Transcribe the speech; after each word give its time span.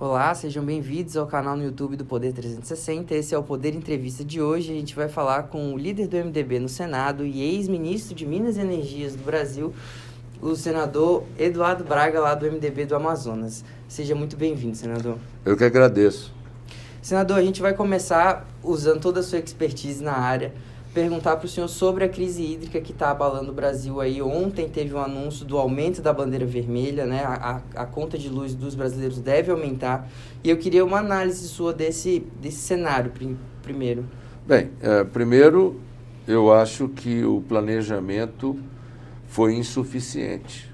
Olá, 0.00 0.32
sejam 0.32 0.64
bem-vindos 0.64 1.16
ao 1.16 1.26
canal 1.26 1.56
no 1.56 1.64
YouTube 1.64 1.96
do 1.96 2.04
Poder 2.04 2.32
360. 2.32 3.16
Esse 3.16 3.34
é 3.34 3.38
o 3.38 3.42
Poder 3.42 3.74
Entrevista 3.74 4.24
de 4.24 4.40
hoje. 4.40 4.70
A 4.70 4.74
gente 4.76 4.94
vai 4.94 5.08
falar 5.08 5.48
com 5.48 5.74
o 5.74 5.76
líder 5.76 6.06
do 6.06 6.16
MDB 6.16 6.60
no 6.60 6.68
Senado 6.68 7.26
e 7.26 7.42
ex-ministro 7.42 8.14
de 8.14 8.24
Minas 8.24 8.56
e 8.56 8.60
Energias 8.60 9.16
do 9.16 9.24
Brasil, 9.24 9.74
o 10.40 10.54
senador 10.54 11.24
Eduardo 11.36 11.82
Braga, 11.82 12.20
lá 12.20 12.36
do 12.36 12.46
MDB 12.46 12.86
do 12.86 12.94
Amazonas. 12.94 13.64
Seja 13.88 14.14
muito 14.14 14.36
bem-vindo, 14.36 14.76
senador. 14.76 15.18
Eu 15.44 15.56
que 15.56 15.64
agradeço. 15.64 16.32
Senador, 17.02 17.36
a 17.36 17.42
gente 17.42 17.60
vai 17.60 17.74
começar 17.74 18.46
usando 18.62 19.00
toda 19.00 19.18
a 19.18 19.22
sua 19.24 19.40
expertise 19.40 20.00
na 20.00 20.12
área 20.12 20.54
perguntar 20.98 21.36
para 21.36 21.46
o 21.46 21.48
senhor 21.48 21.68
sobre 21.68 22.02
a 22.02 22.08
crise 22.08 22.42
hídrica 22.42 22.80
que 22.80 22.90
está 22.90 23.12
abalando 23.12 23.52
o 23.52 23.54
Brasil 23.54 24.00
aí. 24.00 24.20
Ontem 24.20 24.68
teve 24.68 24.92
um 24.94 24.98
anúncio 24.98 25.46
do 25.46 25.56
aumento 25.56 26.02
da 26.02 26.12
bandeira 26.12 26.44
vermelha, 26.44 27.06
né? 27.06 27.22
A, 27.24 27.62
a, 27.76 27.86
conta 27.86 28.18
de 28.18 28.28
luz 28.28 28.52
dos 28.52 28.74
brasileiros 28.74 29.20
deve 29.20 29.52
aumentar. 29.52 30.08
E 30.42 30.50
eu 30.50 30.56
queria 30.56 30.84
uma 30.84 30.98
análise 30.98 31.46
sua 31.46 31.72
desse, 31.72 32.26
desse 32.42 32.56
cenário 32.56 33.12
primeiro. 33.62 34.06
Bem, 34.44 34.70
é, 34.82 35.04
primeiro 35.04 35.80
eu 36.26 36.52
acho 36.52 36.88
que 36.88 37.24
o 37.24 37.42
planejamento 37.42 38.58
foi 39.28 39.54
insuficiente. 39.54 40.68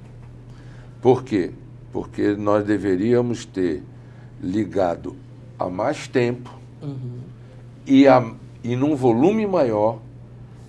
Por 1.02 1.22
quê? 1.22 1.50
Porque 1.92 2.34
nós 2.34 2.64
deveríamos 2.64 3.44
ter 3.44 3.82
ligado 4.42 5.16
há 5.58 5.68
mais 5.68 6.08
tempo 6.08 6.58
uhum. 6.80 7.18
e, 7.86 8.08
a, 8.08 8.32
e 8.62 8.74
num 8.74 8.96
volume 8.96 9.46
maior 9.46 9.98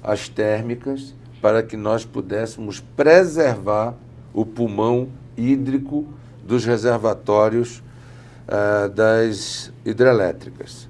as 0.06 0.30
térmicas 0.30 1.16
para 1.42 1.64
que 1.64 1.76
nós 1.76 2.06
pudéssemos 2.06 2.80
preservar 2.80 3.96
o 4.34 4.46
pulmão 4.46 5.10
hídrico 5.36 6.06
dos 6.44 6.64
reservatórios 6.64 7.84
uh, 8.48 8.88
das 8.90 9.72
hidrelétricas. 9.84 10.88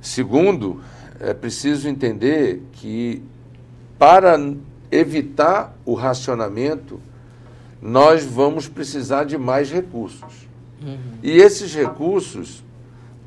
Segundo, 0.00 0.80
é 1.20 1.34
preciso 1.34 1.88
entender 1.88 2.62
que 2.72 3.22
para 3.98 4.38
evitar 4.90 5.76
o 5.84 5.94
racionamento, 5.94 7.00
nós 7.80 8.24
vamos 8.24 8.66
precisar 8.66 9.24
de 9.24 9.36
mais 9.36 9.70
recursos. 9.70 10.48
Uhum. 10.82 10.98
E 11.22 11.30
esses 11.32 11.74
recursos, 11.74 12.64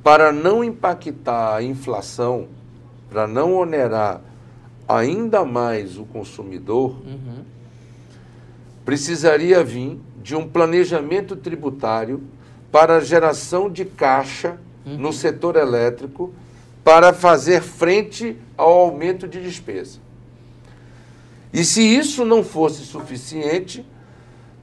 para 0.03 0.31
não 0.31 0.63
impactar 0.63 1.55
a 1.55 1.63
inflação, 1.63 2.47
para 3.15 3.27
não 3.27 3.55
onerar 3.55 4.19
ainda 4.85 5.45
mais 5.45 5.97
o 5.97 6.03
consumidor, 6.03 6.97
uhum. 7.07 7.45
precisaria 8.83 9.63
vir 9.63 10.01
de 10.21 10.35
um 10.35 10.45
planejamento 10.45 11.33
tributário 11.33 12.21
para 12.69 12.97
a 12.97 12.99
geração 12.99 13.69
de 13.69 13.85
caixa 13.85 14.59
uhum. 14.85 14.97
no 14.97 15.13
setor 15.13 15.55
elétrico 15.55 16.33
para 16.83 17.13
fazer 17.13 17.61
frente 17.61 18.37
ao 18.57 18.73
aumento 18.73 19.29
de 19.29 19.41
despesa. 19.41 19.99
E 21.53 21.63
se 21.63 21.81
isso 21.81 22.25
não 22.25 22.43
fosse 22.43 22.83
suficiente, 22.83 23.85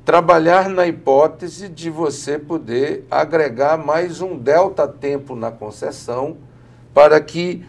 trabalhar 0.05 0.69
na 0.69 0.87
hipótese 0.87 1.71
de 1.71 1.89
você 1.89 2.39
poder 2.39 3.07
agregar 3.11 3.79
mais 3.79 4.21
um 4.21 4.37
delta 4.37 4.87
tempo 4.87 5.35
na 5.35 5.51
concessão 5.51 6.37
para 6.93 7.19
que 7.19 7.65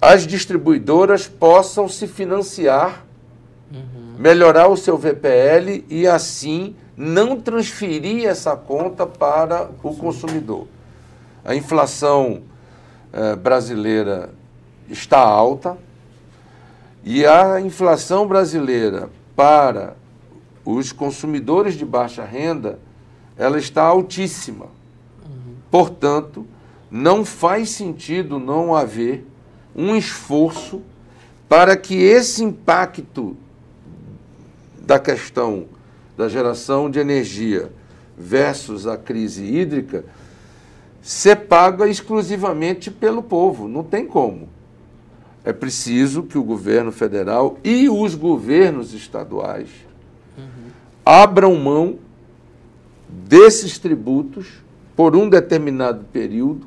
as 0.00 0.26
distribuidoras 0.26 1.26
possam 1.26 1.88
se 1.88 2.06
financiar, 2.06 3.04
uhum. 3.72 4.14
melhorar 4.18 4.68
o 4.68 4.76
seu 4.76 4.96
VPL 4.96 5.84
e 5.88 6.06
assim 6.06 6.76
não 6.96 7.40
transferir 7.40 8.26
essa 8.26 8.56
conta 8.56 9.06
para 9.06 9.70
o 9.82 9.94
consumidor. 9.94 10.66
A 11.44 11.54
inflação 11.54 12.42
eh, 13.12 13.36
brasileira 13.36 14.30
está 14.88 15.20
alta 15.20 15.78
e 17.04 17.24
a 17.24 17.60
inflação 17.60 18.26
brasileira 18.26 19.08
para 19.34 19.96
os 20.64 20.92
consumidores 20.92 21.74
de 21.74 21.84
baixa 21.84 22.24
renda 22.24 22.78
ela 23.36 23.58
está 23.58 23.82
altíssima. 23.82 24.66
Uhum. 25.24 25.54
Portanto, 25.70 26.44
não 26.90 27.24
faz 27.24 27.70
sentido 27.70 28.38
não 28.38 28.74
haver 28.74 29.24
um 29.78 29.94
esforço 29.94 30.82
para 31.48 31.76
que 31.76 31.94
esse 31.94 32.42
impacto 32.42 33.36
da 34.80 34.98
questão 34.98 35.66
da 36.16 36.28
geração 36.28 36.90
de 36.90 36.98
energia 36.98 37.70
versus 38.16 38.88
a 38.88 38.96
crise 38.96 39.44
hídrica 39.44 40.04
ser 41.00 41.36
paga 41.46 41.86
exclusivamente 41.86 42.90
pelo 42.90 43.22
povo. 43.22 43.68
Não 43.68 43.84
tem 43.84 44.04
como. 44.04 44.48
É 45.44 45.52
preciso 45.52 46.24
que 46.24 46.36
o 46.36 46.42
governo 46.42 46.90
federal 46.90 47.56
e 47.62 47.88
os 47.88 48.16
governos 48.16 48.92
estaduais 48.92 49.68
uhum. 50.36 50.70
abram 51.06 51.54
mão 51.54 51.98
desses 53.08 53.78
tributos 53.78 54.48
por 54.96 55.14
um 55.14 55.28
determinado 55.28 56.04
período 56.12 56.66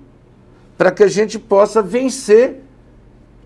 para 0.77 0.91
que 0.91 1.03
a 1.03 1.07
gente 1.09 1.37
possa 1.37 1.81
vencer 1.81 2.60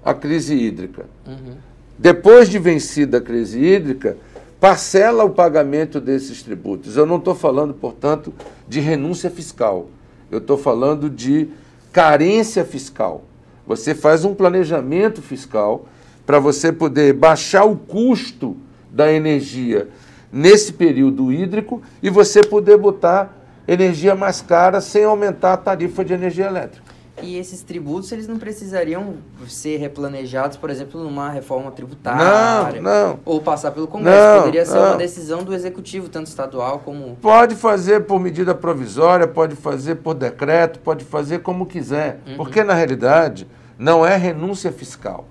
a 0.06 0.14
crise 0.14 0.54
hídrica. 0.54 1.08
Uhum. 1.26 1.56
Depois 1.98 2.48
de 2.48 2.60
vencida 2.60 3.18
a 3.18 3.22
crise 3.22 3.60
hídrica, 3.60 4.16
parcela 4.60 5.24
o 5.24 5.32
pagamento 5.32 6.00
desses 6.00 6.44
tributos. 6.44 6.96
Eu 6.96 7.08
não 7.08 7.18
estou 7.18 7.34
falando, 7.34 7.74
portanto, 7.74 8.32
de 8.68 8.80
renúncia 8.80 9.32
fiscal. 9.32 9.88
Eu 10.30 10.38
estou 10.38 10.58
falando 10.58 11.10
de 11.10 11.50
carência 11.92 12.64
fiscal. 12.64 13.24
Você 13.66 13.96
faz 13.96 14.24
um 14.24 14.36
planejamento 14.36 15.22
fiscal 15.24 15.88
para 16.26 16.40
você 16.40 16.72
poder 16.72 17.14
baixar 17.14 17.66
o 17.66 17.76
custo 17.76 18.56
da 18.92 19.12
energia 19.12 19.88
nesse 20.32 20.74
período 20.74 21.32
hídrico 21.32 21.82
e 22.04 22.10
você 22.10 22.42
poder 22.42 22.78
botar 22.78 23.36
energia 23.68 24.14
mais 24.14 24.42
cara 24.42 24.82
sem 24.82 25.04
aumentar 25.04 25.54
a 25.54 25.58
tarifa 25.58 26.06
de 26.06 26.14
energia 26.14 26.46
elétrica. 26.46 26.85
E 27.24 27.38
esses 27.38 27.64
tributos, 27.64 28.12
eles 28.12 28.28
não 28.28 28.38
precisariam 28.38 29.16
ser 29.48 29.78
replanejados, 29.78 30.58
por 30.58 30.70
exemplo, 30.70 31.02
numa 31.02 31.30
reforma 31.30 31.72
tributária? 31.72 32.82
Não, 32.82 33.08
não. 33.10 33.20
Ou 33.24 33.42
passar 33.42 33.72
pelo 33.72 33.88
Congresso? 33.88 34.18
Não, 34.18 34.40
Poderia 34.40 34.66
ser 34.66 34.76
não. 34.76 34.88
uma 34.88 34.98
decisão 34.98 35.44
do 35.44 35.54
Executivo, 35.54 36.10
tanto 36.10 36.28
estadual 36.28 36.80
como... 36.80 37.16
Pode 37.22 37.56
fazer 37.56 38.02
por 38.02 38.20
medida 38.20 38.54
provisória, 38.54 39.28
pode 39.28 39.56
fazer 39.56 39.96
por 39.96 40.14
decreto, 40.14 40.80
pode 40.80 41.06
fazer 41.06 41.40
como 41.40 41.66
quiser. 41.66 42.20
Uhum. 42.28 42.36
Porque, 42.36 42.64
na 42.64 42.74
realidade, 42.74 43.48
não 43.80 44.06
é 44.06 44.18
renúncia 44.18 44.72
fiscal 44.72 45.26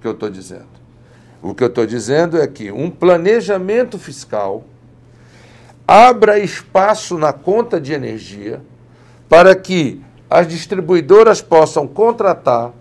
que 0.00 0.06
eu 0.06 0.12
estou 0.12 0.30
dizendo. 0.30 0.66
O 1.42 1.52
que 1.52 1.64
eu 1.64 1.68
estou 1.68 1.84
dizendo 1.84 2.40
é 2.40 2.46
que 2.46 2.70
um 2.70 2.88
planejamento 2.88 3.98
fiscal 3.98 4.62
abra 5.86 6.38
espaço 6.38 7.18
na 7.18 7.32
conta 7.32 7.80
de 7.80 7.92
energia 7.92 8.60
para 9.28 9.54
que 9.56 10.00
as 10.32 10.48
distribuidoras 10.48 11.40
possam 11.42 11.86
contratar 11.86 12.72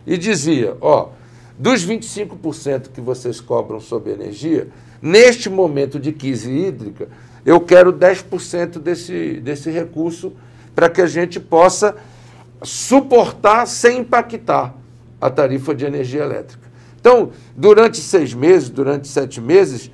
e 0.05 0.17
dizia: 0.17 0.75
ó, 0.81 1.09
dos 1.57 1.85
25% 1.85 2.89
que 2.93 3.01
vocês 3.01 3.39
cobram 3.39 3.79
sobre 3.79 4.11
energia, 4.11 4.67
neste 5.01 5.49
momento 5.49 5.99
de 5.99 6.11
crise 6.11 6.51
hídrica, 6.51 7.07
eu 7.45 7.59
quero 7.59 7.91
10% 7.91 8.79
desse, 8.79 9.39
desse 9.41 9.69
recurso 9.69 10.33
para 10.73 10.89
que 10.89 11.01
a 11.01 11.07
gente 11.07 11.39
possa 11.39 11.95
suportar 12.63 13.65
sem 13.67 13.99
impactar 13.99 14.73
a 15.19 15.29
tarifa 15.29 15.75
de 15.75 15.85
energia 15.85 16.23
elétrica. 16.23 16.63
Então, 16.99 17.31
durante 17.55 17.99
seis 17.99 18.33
meses, 18.33 18.69
durante 18.69 19.07
sete 19.09 19.41
meses, 19.41 19.91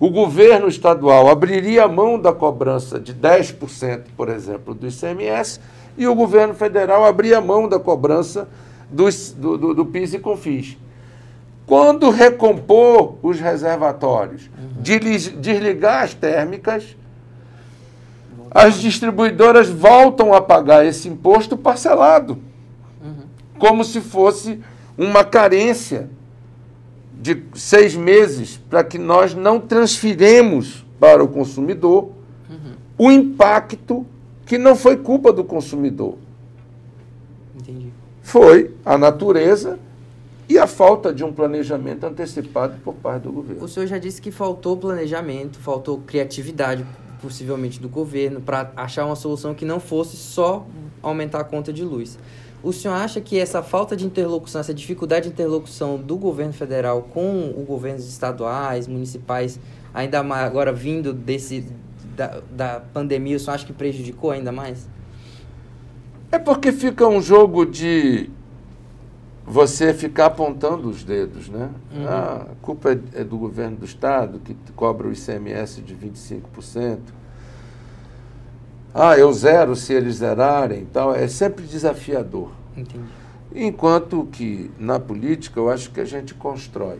o 0.00 0.10
governo 0.10 0.68
estadual 0.68 1.28
abriria 1.28 1.84
a 1.84 1.88
mão 1.88 2.18
da 2.18 2.32
cobrança 2.32 2.98
de 2.98 3.14
10%, 3.14 4.04
por 4.16 4.28
exemplo, 4.28 4.74
do 4.74 4.86
ICMS, 4.86 5.60
e 5.96 6.06
o 6.06 6.14
governo 6.14 6.54
federal 6.54 7.04
abria 7.04 7.38
a 7.38 7.40
mão 7.40 7.68
da 7.68 7.78
cobrança 7.78 8.48
dos, 8.90 9.32
do, 9.32 9.56
do, 9.58 9.74
do 9.74 9.86
PIS 9.86 10.14
e 10.14 10.18
COFINS. 10.18 10.76
Quando 11.66 12.10
recompor 12.10 13.16
os 13.22 13.40
reservatórios, 13.40 14.48
uhum. 14.56 14.82
desligar 15.40 16.04
as 16.04 16.14
térmicas, 16.14 16.96
as 18.50 18.76
distribuidoras 18.80 19.68
voltam 19.68 20.32
a 20.32 20.40
pagar 20.40 20.86
esse 20.86 21.08
imposto 21.08 21.56
parcelado. 21.56 22.38
Uhum. 23.02 23.26
como 23.58 23.84
se 23.84 24.00
fosse 24.00 24.60
uma 24.96 25.24
carência 25.24 26.08
de 27.20 27.42
seis 27.54 27.94
meses 27.94 28.60
para 28.70 28.84
que 28.84 28.98
nós 28.98 29.34
não 29.34 29.60
transfiremos 29.60 30.84
para 30.98 31.22
o 31.22 31.28
consumidor 31.28 32.10
uhum. 32.48 32.72
o 32.96 33.10
impacto 33.10 34.06
que 34.44 34.56
não 34.56 34.76
foi 34.76 34.96
culpa 34.96 35.32
do 35.32 35.44
consumidor. 35.44 36.16
Foi 38.26 38.74
a 38.84 38.98
natureza 38.98 39.78
e 40.48 40.58
a 40.58 40.66
falta 40.66 41.14
de 41.14 41.22
um 41.22 41.32
planejamento 41.32 42.04
antecipado 42.04 42.76
por 42.82 42.94
parte 42.94 43.22
do 43.22 43.30
governo. 43.30 43.64
O 43.64 43.68
senhor 43.68 43.86
já 43.86 43.98
disse 43.98 44.20
que 44.20 44.32
faltou 44.32 44.76
planejamento, 44.76 45.60
faltou 45.60 45.98
criatividade, 46.04 46.84
possivelmente, 47.22 47.80
do 47.80 47.88
governo, 47.88 48.40
para 48.40 48.72
achar 48.76 49.06
uma 49.06 49.14
solução 49.14 49.54
que 49.54 49.64
não 49.64 49.78
fosse 49.78 50.16
só 50.16 50.66
aumentar 51.00 51.38
a 51.38 51.44
conta 51.44 51.72
de 51.72 51.84
luz. 51.84 52.18
O 52.64 52.72
senhor 52.72 52.94
acha 52.94 53.20
que 53.20 53.38
essa 53.38 53.62
falta 53.62 53.96
de 53.96 54.04
interlocução, 54.04 54.60
essa 54.60 54.74
dificuldade 54.74 55.28
de 55.28 55.32
interlocução 55.32 55.96
do 55.96 56.16
governo 56.16 56.52
federal 56.52 57.02
com 57.02 57.54
os 57.56 57.64
governos 57.64 58.08
estaduais, 58.08 58.88
municipais, 58.88 59.60
ainda 59.94 60.24
mais 60.24 60.44
agora 60.44 60.72
vindo 60.72 61.12
desse 61.12 61.64
da, 62.16 62.42
da 62.50 62.80
pandemia, 62.92 63.36
o 63.36 63.38
senhor 63.38 63.54
acha 63.54 63.64
que 63.64 63.72
prejudicou 63.72 64.32
ainda 64.32 64.50
mais? 64.50 64.88
É 66.30 66.38
porque 66.38 66.72
fica 66.72 67.06
um 67.06 67.20
jogo 67.20 67.64
de 67.64 68.28
você 69.44 69.94
ficar 69.94 70.26
apontando 70.26 70.88
os 70.88 71.04
dedos, 71.04 71.48
né? 71.48 71.70
Uhum. 71.94 72.08
Ah, 72.08 72.46
a 72.50 72.54
culpa 72.60 72.90
é, 72.90 73.20
é 73.20 73.24
do 73.24 73.38
governo 73.38 73.76
do 73.76 73.84
estado 73.84 74.40
que 74.40 74.56
cobra 74.74 75.06
o 75.06 75.12
ICMS 75.12 75.80
de 75.82 75.94
25%. 75.94 76.98
Ah, 78.92 79.16
eu 79.16 79.32
zero 79.32 79.76
se 79.76 79.92
eles 79.92 80.16
zerarem, 80.16 80.86
tal. 80.86 81.14
É 81.14 81.28
sempre 81.28 81.64
desafiador. 81.64 82.50
Entendi. 82.76 83.04
Enquanto 83.54 84.26
que 84.32 84.70
na 84.78 84.98
política 84.98 85.60
eu 85.60 85.70
acho 85.70 85.90
que 85.90 86.00
a 86.00 86.04
gente 86.04 86.34
constrói. 86.34 86.98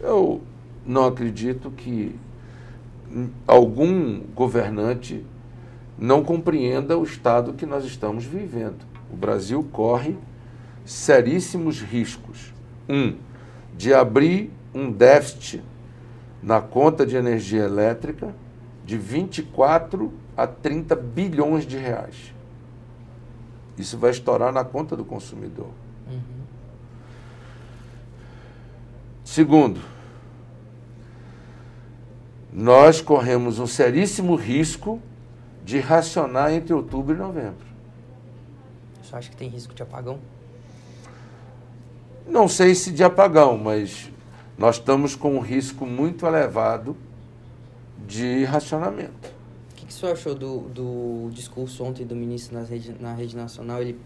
Eu 0.00 0.40
não 0.86 1.06
acredito 1.06 1.70
que 1.70 2.14
algum 3.46 4.20
governante 4.34 5.24
não 5.98 6.24
compreenda 6.24 6.98
o 6.98 7.04
estado 7.04 7.52
que 7.52 7.66
nós 7.66 7.84
estamos 7.84 8.24
vivendo. 8.24 8.84
O 9.12 9.16
Brasil 9.16 9.66
corre 9.72 10.16
seríssimos 10.84 11.80
riscos. 11.80 12.52
Um, 12.88 13.16
de 13.76 13.92
abrir 13.92 14.50
um 14.74 14.90
déficit 14.90 15.62
na 16.42 16.60
conta 16.60 17.06
de 17.06 17.16
energia 17.16 17.62
elétrica 17.62 18.34
de 18.84 18.98
24 18.98 20.12
a 20.36 20.46
30 20.46 20.94
bilhões 20.94 21.66
de 21.66 21.76
reais. 21.76 22.34
Isso 23.78 23.98
vai 23.98 24.10
estourar 24.10 24.52
na 24.52 24.62
conta 24.64 24.96
do 24.96 25.04
consumidor. 25.04 25.70
Uhum. 26.06 26.20
Segundo, 29.24 29.80
nós 32.52 33.00
corremos 33.00 33.58
um 33.58 33.66
seríssimo 33.66 34.36
risco 34.36 35.00
de 35.64 35.80
racionar 35.80 36.52
entre 36.52 36.74
outubro 36.74 37.14
e 37.14 37.18
novembro. 37.18 37.66
Você 39.02 39.16
acha 39.16 39.30
que 39.30 39.36
tem 39.36 39.48
risco 39.48 39.74
de 39.74 39.82
apagão? 39.82 40.18
Não 42.26 42.48
sei 42.48 42.74
se 42.74 42.90
de 42.90 43.02
apagão, 43.02 43.56
mas 43.56 44.10
nós 44.56 44.76
estamos 44.76 45.16
com 45.16 45.36
um 45.36 45.40
risco 45.40 45.86
muito 45.86 46.26
elevado 46.26 46.96
de 48.06 48.44
racionamento. 48.44 49.32
O 49.72 49.74
que, 49.74 49.86
que 49.86 49.92
o 49.92 49.94
senhor 49.94 50.12
achou 50.12 50.34
do, 50.34 50.60
do 50.60 51.30
discurso 51.32 51.82
ontem 51.82 52.06
do 52.06 52.14
ministro 52.14 52.58
na 52.58 52.64
rede, 52.64 52.94
na 53.00 53.14
rede 53.14 53.36
nacional? 53.36 53.80
Ele 53.80 53.98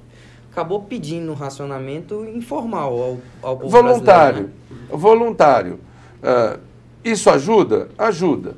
acabou 0.51 0.83
pedindo 0.83 1.31
um 1.31 1.35
racionamento 1.35 2.25
informal 2.25 2.93
ao, 2.93 3.19
ao 3.43 3.57
povo 3.57 3.69
Voluntário. 3.69 4.51
Né? 4.71 4.77
Voluntário. 4.91 5.81
Uh, 6.23 6.61
isso 7.05 7.31
ajuda? 7.31 7.89
Ajuda. 7.97 8.57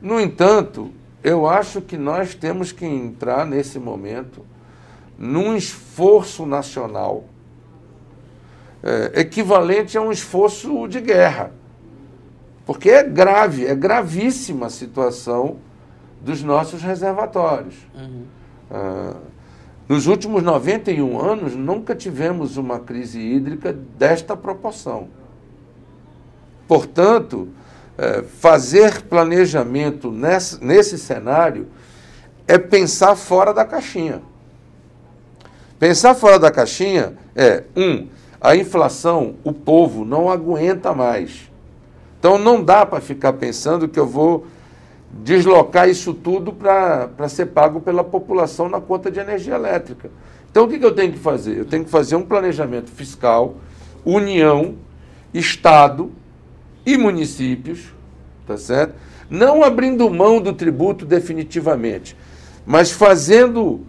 No 0.00 0.20
entanto, 0.20 0.92
eu 1.22 1.46
acho 1.46 1.80
que 1.80 1.96
nós 1.96 2.34
temos 2.34 2.72
que 2.72 2.86
entrar 2.86 3.44
nesse 3.46 3.78
momento 3.78 4.44
num 5.18 5.54
esforço 5.54 6.46
nacional 6.46 7.24
é, 8.82 9.20
equivalente 9.20 9.98
a 9.98 10.00
um 10.00 10.10
esforço 10.10 10.88
de 10.88 11.00
guerra. 11.00 11.52
Porque 12.64 12.88
é 12.88 13.02
grave, 13.02 13.66
é 13.66 13.74
gravíssima 13.74 14.66
a 14.66 14.70
situação 14.70 15.58
dos 16.20 16.42
nossos 16.42 16.82
reservatórios. 16.82 17.74
Uhum. 17.94 18.24
Ah, 18.70 19.16
nos 19.88 20.06
últimos 20.06 20.42
91 20.42 21.20
anos, 21.20 21.56
nunca 21.56 21.96
tivemos 21.96 22.56
uma 22.56 22.78
crise 22.78 23.18
hídrica 23.18 23.72
desta 23.72 24.36
proporção. 24.36 25.08
Portanto, 26.68 27.48
é, 27.98 28.22
fazer 28.22 29.02
planejamento 29.02 30.10
nesse, 30.10 30.62
nesse 30.64 30.98
cenário 30.98 31.68
é 32.46 32.58
pensar 32.58 33.14
fora 33.14 33.52
da 33.52 33.64
caixinha. 33.64 34.22
Pensar 35.78 36.14
fora 36.14 36.38
da 36.38 36.50
caixinha 36.50 37.14
é, 37.34 37.64
um, 37.76 38.08
a 38.40 38.56
inflação, 38.56 39.36
o 39.44 39.52
povo 39.52 40.04
não 40.04 40.30
aguenta 40.30 40.92
mais. 40.92 41.50
Então 42.18 42.38
não 42.38 42.62
dá 42.62 42.84
para 42.84 43.00
ficar 43.00 43.34
pensando 43.34 43.88
que 43.88 43.98
eu 43.98 44.06
vou 44.06 44.46
deslocar 45.10 45.88
isso 45.88 46.14
tudo 46.14 46.52
para 46.52 47.28
ser 47.28 47.46
pago 47.46 47.80
pela 47.80 48.04
população 48.04 48.68
na 48.68 48.80
conta 48.80 49.10
de 49.10 49.18
energia 49.18 49.54
elétrica. 49.54 50.10
Então 50.50 50.64
o 50.64 50.68
que, 50.68 50.78
que 50.78 50.84
eu 50.84 50.94
tenho 50.94 51.12
que 51.12 51.18
fazer? 51.18 51.58
Eu 51.58 51.64
tenho 51.64 51.84
que 51.84 51.90
fazer 51.90 52.16
um 52.16 52.22
planejamento 52.22 52.90
fiscal, 52.90 53.54
União, 54.04 54.74
Estado 55.32 56.12
e 56.84 56.96
municípios, 56.96 57.92
tá 58.46 58.56
certo? 58.56 58.94
Não 59.28 59.62
abrindo 59.62 60.10
mão 60.10 60.40
do 60.40 60.52
tributo 60.52 61.04
definitivamente, 61.04 62.16
mas 62.66 62.90
fazendo 62.90 63.80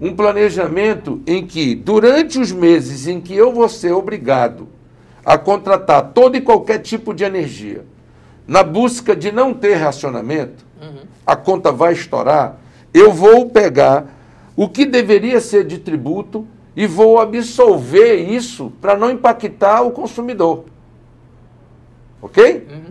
um 0.00 0.14
planejamento 0.14 1.22
em 1.26 1.46
que, 1.46 1.74
durante 1.74 2.38
os 2.38 2.52
meses 2.52 3.06
em 3.06 3.20
que 3.20 3.34
eu 3.34 3.52
vou 3.52 3.68
ser 3.68 3.92
obrigado 3.92 4.68
a 5.24 5.38
contratar 5.38 6.12
todo 6.12 6.36
e 6.36 6.40
qualquer 6.40 6.78
tipo 6.78 7.14
de 7.14 7.24
energia, 7.24 7.84
na 8.46 8.62
busca 8.62 9.16
de 9.16 9.32
não 9.32 9.54
ter 9.54 9.74
racionamento, 9.74 10.66
uhum. 10.80 11.06
a 11.24 11.34
conta 11.34 11.72
vai 11.72 11.94
estourar, 11.94 12.58
eu 12.92 13.12
vou 13.12 13.48
pegar 13.48 14.06
o 14.54 14.68
que 14.68 14.84
deveria 14.84 15.40
ser 15.40 15.64
de 15.64 15.78
tributo 15.78 16.46
e 16.76 16.86
vou 16.86 17.18
absolver 17.18 18.16
isso 18.16 18.72
para 18.80 18.96
não 18.96 19.10
impactar 19.10 19.82
o 19.82 19.90
consumidor. 19.90 20.64
Ok? 22.24 22.66
Uhum. 22.70 22.84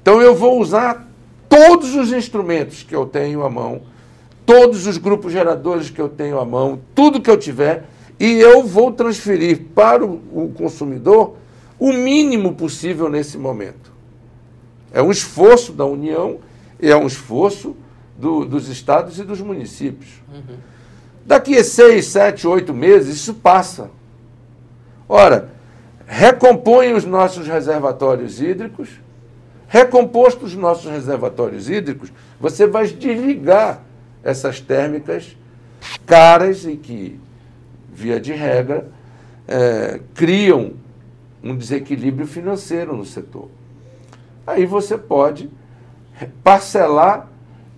Então 0.00 0.22
eu 0.22 0.34
vou 0.34 0.58
usar 0.58 1.06
todos 1.50 1.94
os 1.94 2.10
instrumentos 2.12 2.82
que 2.82 2.96
eu 2.96 3.04
tenho 3.04 3.44
à 3.44 3.50
mão, 3.50 3.82
todos 4.46 4.86
os 4.86 4.96
grupos 4.96 5.34
geradores 5.34 5.90
que 5.90 6.00
eu 6.00 6.08
tenho 6.08 6.40
à 6.40 6.44
mão, 6.44 6.80
tudo 6.94 7.20
que 7.20 7.30
eu 7.30 7.36
tiver, 7.36 7.84
e 8.18 8.40
eu 8.40 8.64
vou 8.64 8.90
transferir 8.90 9.66
para 9.74 10.02
o, 10.02 10.50
consumidor 10.56 11.36
o 11.78 11.92
mínimo 11.92 12.54
possível 12.54 13.10
nesse 13.10 13.36
momento. 13.36 13.92
É 14.94 15.02
um 15.02 15.10
esforço 15.10 15.70
da 15.70 15.84
União 15.84 16.38
e 16.80 16.90
é 16.90 16.96
um 16.96 17.06
esforço 17.06 17.76
do, 18.16 18.46
dos 18.46 18.68
estados 18.68 19.18
e 19.18 19.24
dos 19.24 19.42
municípios. 19.42 20.22
Uhum. 20.32 20.56
Daqui 21.26 21.58
a 21.58 21.62
seis, 21.62 22.06
sete, 22.06 22.48
oito 22.48 22.72
meses, 22.72 23.14
isso 23.16 23.34
passa. 23.34 23.90
Ora, 25.06 25.50
recompõe 26.06 26.92
os 26.92 27.04
nossos 27.04 27.46
reservatórios 27.46 28.40
hídricos. 28.40 28.88
Recompostos 29.68 30.52
os 30.52 30.58
nossos 30.58 30.90
reservatórios 30.90 31.70
hídricos, 31.70 32.12
você 32.38 32.66
vai 32.66 32.86
desligar 32.86 33.80
essas 34.22 34.60
térmicas 34.60 35.36
caras 36.04 36.66
e 36.66 36.76
que 36.76 37.18
via 37.92 38.20
de 38.20 38.32
regra, 38.32 38.88
é, 39.46 40.00
criam 40.14 40.72
um 41.42 41.56
desequilíbrio 41.56 42.26
financeiro 42.26 42.96
no 42.96 43.04
setor. 43.04 43.48
Aí 44.46 44.66
você 44.66 44.96
pode 44.96 45.50
parcelar 46.42 47.28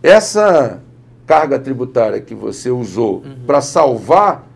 essa 0.03 0.83
carga 1.27 1.59
tributária 1.59 2.21
que 2.21 2.35
você 2.35 2.71
usou 2.71 3.23
uhum. 3.25 3.37
para 3.47 3.61
salvar 3.61 4.47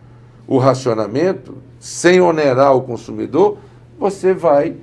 o 0.47 0.57
racionamento, 0.57 1.57
sem 1.79 2.19
onerar 2.19 2.75
o 2.75 2.81
consumidor, 2.81 3.57
você 3.97 4.33
vai 4.33 4.75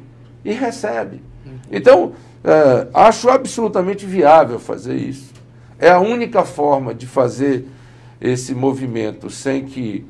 e 0.44 0.52
recebe. 0.52 1.22
Então, 1.70 2.12
é, 2.42 2.86
acho 2.94 3.28
absolutamente 3.28 4.06
viável 4.06 4.58
fazer 4.58 4.96
isso. 4.96 5.34
É 5.78 5.90
a 5.90 6.00
única 6.00 6.44
forma 6.44 6.94
de 6.94 7.06
fazer 7.06 7.66
esse 8.20 8.54
movimento 8.54 9.28
sem 9.28 9.64
que 9.64 10.06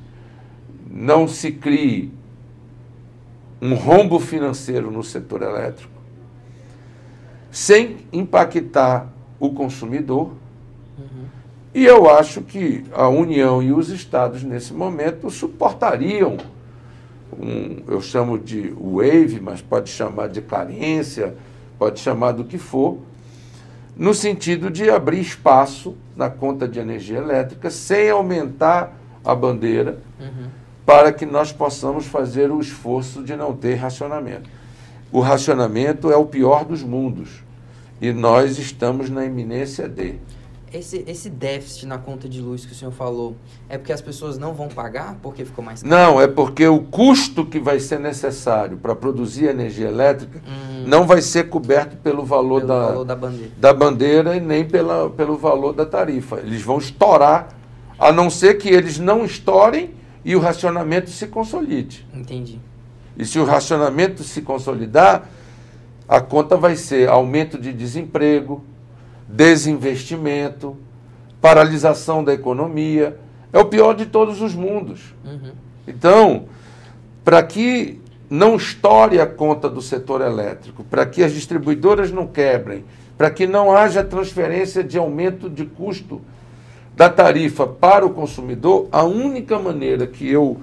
não 0.88 1.26
se 1.26 1.50
crie 1.50 2.12
um 3.61 3.75
rombo 3.75 4.21
financeiro 4.21 4.90
no 4.90 5.02
setor 5.02 5.43
elétrico, 5.43 5.93
sem 7.50 7.97
impactar 8.12 9.09
o 9.40 9.50
consumidor. 9.50 10.33
Uhum. 10.99 11.25
E 11.75 11.85
eu 11.85 12.09
acho 12.09 12.43
que 12.43 12.85
a 12.93 13.09
União 13.09 13.62
e 13.62 13.73
os 13.73 13.88
estados, 13.88 14.43
nesse 14.43 14.73
momento, 14.73 15.31
suportariam 15.31 16.37
um, 17.33 17.83
eu 17.88 18.00
chamo 18.00 18.38
de 18.38 18.73
wave, 18.78 19.40
mas 19.40 19.61
pode 19.61 19.90
chamar 19.90 20.28
de 20.28 20.40
carência, 20.40 21.35
pode 21.78 22.00
chamar 22.00 22.33
do 22.33 22.45
que 22.45 22.59
for, 22.59 22.99
no 23.97 24.12
sentido 24.12 24.71
de 24.71 24.90
abrir 24.90 25.21
espaço 25.21 25.97
na 26.14 26.28
conta 26.28 26.68
de 26.68 26.78
energia 26.78 27.18
elétrica 27.18 27.71
sem 27.71 28.11
aumentar 28.11 28.95
a 29.25 29.35
bandeira 29.35 29.99
uhum. 30.21 30.49
para 30.85 31.12
que 31.12 31.26
nós 31.26 31.52
possamos 31.52 32.06
fazer 32.06 32.50
o 32.50 32.61
esforço 32.61 33.23
de 33.23 33.35
não 33.35 33.54
ter 33.54 33.75
racionamento. 33.75 34.49
O 35.11 35.21
racionamento 35.21 36.11
é 36.11 36.16
o 36.16 36.26
pior 36.26 36.64
dos 36.64 36.83
mundos 36.83 37.42
e 38.00 38.12
nós 38.12 38.59
estamos 38.59 39.09
na 39.09 39.25
iminência 39.25 39.88
de. 39.88 40.16
Esse, 40.76 41.02
esse 41.06 41.30
déficit 41.30 41.87
na 41.87 41.97
conta 41.97 42.28
de 42.28 42.38
luz 42.40 42.66
que 42.66 42.73
o 42.73 42.75
senhor 42.75 42.90
falou, 42.90 43.35
é 43.66 43.78
porque 43.78 43.95
as 43.95 44.02
pessoas 44.02 44.37
não 44.37 44.52
vão 44.52 44.68
pagar 44.68 45.16
porque 45.23 45.42
ficou 45.42 45.64
mais 45.64 45.83
caro? 45.83 45.95
Não, 45.95 46.21
é 46.21 46.26
porque 46.26 46.66
o 46.66 46.80
custo 46.80 47.47
que 47.47 47.59
vai 47.59 47.80
ser 47.80 47.99
necessário 47.99 48.76
para 48.76 48.95
produzir 48.95 49.47
energia 49.47 49.88
elétrica 49.88 50.42
hum. 50.47 50.85
não 50.87 51.06
vai 51.06 51.23
ser 51.23 51.49
coberto 51.49 51.97
pelo 51.97 52.26
valor, 52.26 52.61
pelo 52.61 52.68
da, 52.68 52.87
valor 52.87 53.04
da, 53.04 53.16
bandeira. 53.16 53.52
da 53.56 53.73
bandeira 53.73 54.37
e 54.37 54.40
nem 54.40 54.66
pela, 54.66 55.09
pelo 55.09 55.38
valor 55.38 55.73
da 55.73 55.87
tarifa. 55.87 56.40
Eles 56.40 56.61
vão 56.61 56.76
estourar, 56.76 57.49
a 57.99 58.12
não 58.12 58.28
ser 58.28 58.59
que 58.59 58.68
eles 58.68 58.99
não 58.99 59.25
estourem 59.25 59.95
e 60.23 60.37
o 60.37 60.40
racionamento 60.40 61.09
se 61.09 61.26
consolide. 61.26 62.06
Entendi. 62.12 62.61
E 63.16 63.25
se 63.25 63.38
o 63.38 63.45
racionamento 63.45 64.23
se 64.23 64.42
consolidar, 64.42 65.26
a 66.06 66.21
conta 66.21 66.54
vai 66.54 66.76
ser 66.76 67.09
aumento 67.09 67.59
de 67.59 67.73
desemprego, 67.73 68.62
desinvestimento, 69.28 70.76
paralisação 71.40 72.23
da 72.23 72.33
economia. 72.33 73.18
É 73.52 73.59
o 73.59 73.64
pior 73.64 73.95
de 73.95 74.06
todos 74.06 74.40
os 74.40 74.54
mundos. 74.54 75.14
Uhum. 75.25 75.52
Então, 75.87 76.45
para 77.25 77.42
que 77.42 78.00
não 78.28 78.56
estoure 78.56 79.21
a 79.21 79.26
conta 79.26 79.68
do 79.68 79.80
setor 79.80 80.21
elétrico, 80.21 80.85
para 80.85 81.06
que 81.06 81.23
as 81.23 81.33
distribuidoras 81.33 82.11
não 82.11 82.26
quebrem, 82.26 82.85
para 83.16 83.30
que 83.30 83.47
não 83.47 83.75
haja 83.75 84.04
transferência 84.04 84.83
de 84.83 84.99
aumento 84.99 85.49
de 85.49 85.64
custo 85.64 86.21
da 86.95 87.09
tarifa 87.09 87.66
para 87.66 88.04
o 88.04 88.11
consumidor, 88.11 88.88
a 88.90 89.04
única 89.04 89.59
maneira 89.59 90.06
que 90.06 90.28
eu, 90.28 90.61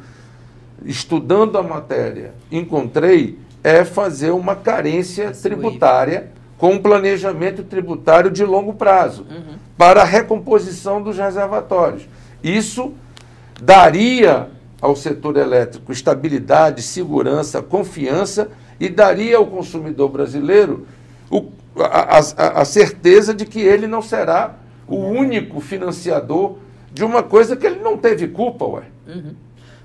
estudando 0.84 1.58
a 1.58 1.64
matéria, 1.64 2.34
encontrei 2.52 3.40
é 3.64 3.86
fazer 3.86 4.32
uma 4.32 4.56
carência 4.56 5.32
tributária 5.32 6.32
com 6.58 6.74
um 6.74 6.80
planejamento 6.80 7.64
tributário 7.64 8.32
de 8.32 8.44
longo 8.44 8.74
prazo 8.74 9.26
uhum. 9.30 9.56
para 9.78 10.02
a 10.02 10.06
recomposição 10.06 11.02
dos 11.02 11.18
reservatórios. 11.18 12.08
Isso 12.44 12.94
daria 13.62 14.50
ao 14.82 14.96
setor 14.96 15.38
elétrico 15.38 15.92
estabilidade, 15.92 16.82
segurança, 16.82 17.62
confiança 17.62 18.50
e 18.80 18.90
daria 18.90 19.38
ao 19.38 19.48
consumidor 19.48 20.10
brasileiro 20.10 20.86
o, 21.32 21.50
a, 21.78 22.20
a, 22.20 22.62
a, 22.62 22.66
certeza 22.66 23.34
de 23.34 23.46
que 23.46 23.62
ele 23.62 23.88
não 23.88 24.02
será 24.02 24.56
o 24.88 24.98
único 24.98 25.62
financiador 25.62 26.58
de 26.92 27.04
uma 27.04 27.24
coisa 27.24 27.56
que 27.56 27.66
ele 27.66 27.80
não 27.80 27.98
teve 27.98 28.28
culpa, 28.28 28.66
ué. 28.66 28.84
Uhum. 29.08 29.34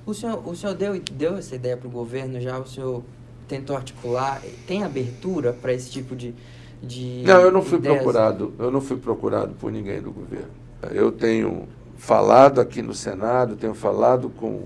O 0.05 0.13
senhor, 0.13 0.43
o 0.47 0.57
senhor 0.57 0.75
deu, 0.75 1.01
deu 1.13 1.37
essa 1.37 1.55
ideia 1.55 1.77
para 1.77 1.87
o 1.87 1.91
governo 1.91 2.41
já? 2.41 2.59
O 2.59 2.67
senhor 2.67 3.03
tentou 3.47 3.77
articular? 3.77 4.43
Tem 4.67 4.83
abertura 4.83 5.53
para 5.53 5.73
esse 5.73 5.91
tipo 5.91 6.17
de, 6.17 6.35
de 6.83 7.23
Não, 7.27 7.41
eu 7.41 7.51
não 7.51 7.63
fui 7.63 7.79
ideias? 7.79 7.97
procurado, 7.97 8.55
eu 8.59 8.71
não 8.71 8.81
fui 8.81 8.97
procurado 8.97 9.55
por 9.55 9.71
ninguém 9.73 10.01
do 10.01 10.11
governo. 10.11 10.51
Eu 10.91 11.11
tenho 11.11 11.69
falado 11.97 12.61
aqui 12.61 12.81
no 12.81 12.95
Senado, 12.95 13.57
tenho 13.57 13.75
falado 13.75 14.31
com 14.31 14.63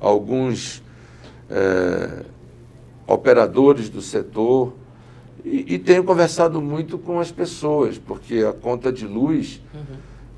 alguns 0.00 0.82
é, 1.50 2.24
operadores 3.06 3.88
do 3.88 4.00
setor 4.00 4.72
e, 5.44 5.74
e, 5.74 5.78
tenho 5.78 6.02
conversado 6.02 6.60
muito 6.60 6.98
com 6.98 7.20
as 7.20 7.30
pessoas, 7.30 7.98
porque 7.98 8.38
a 8.38 8.52
conta 8.52 8.92
de 8.92 9.06
luz 9.06 9.62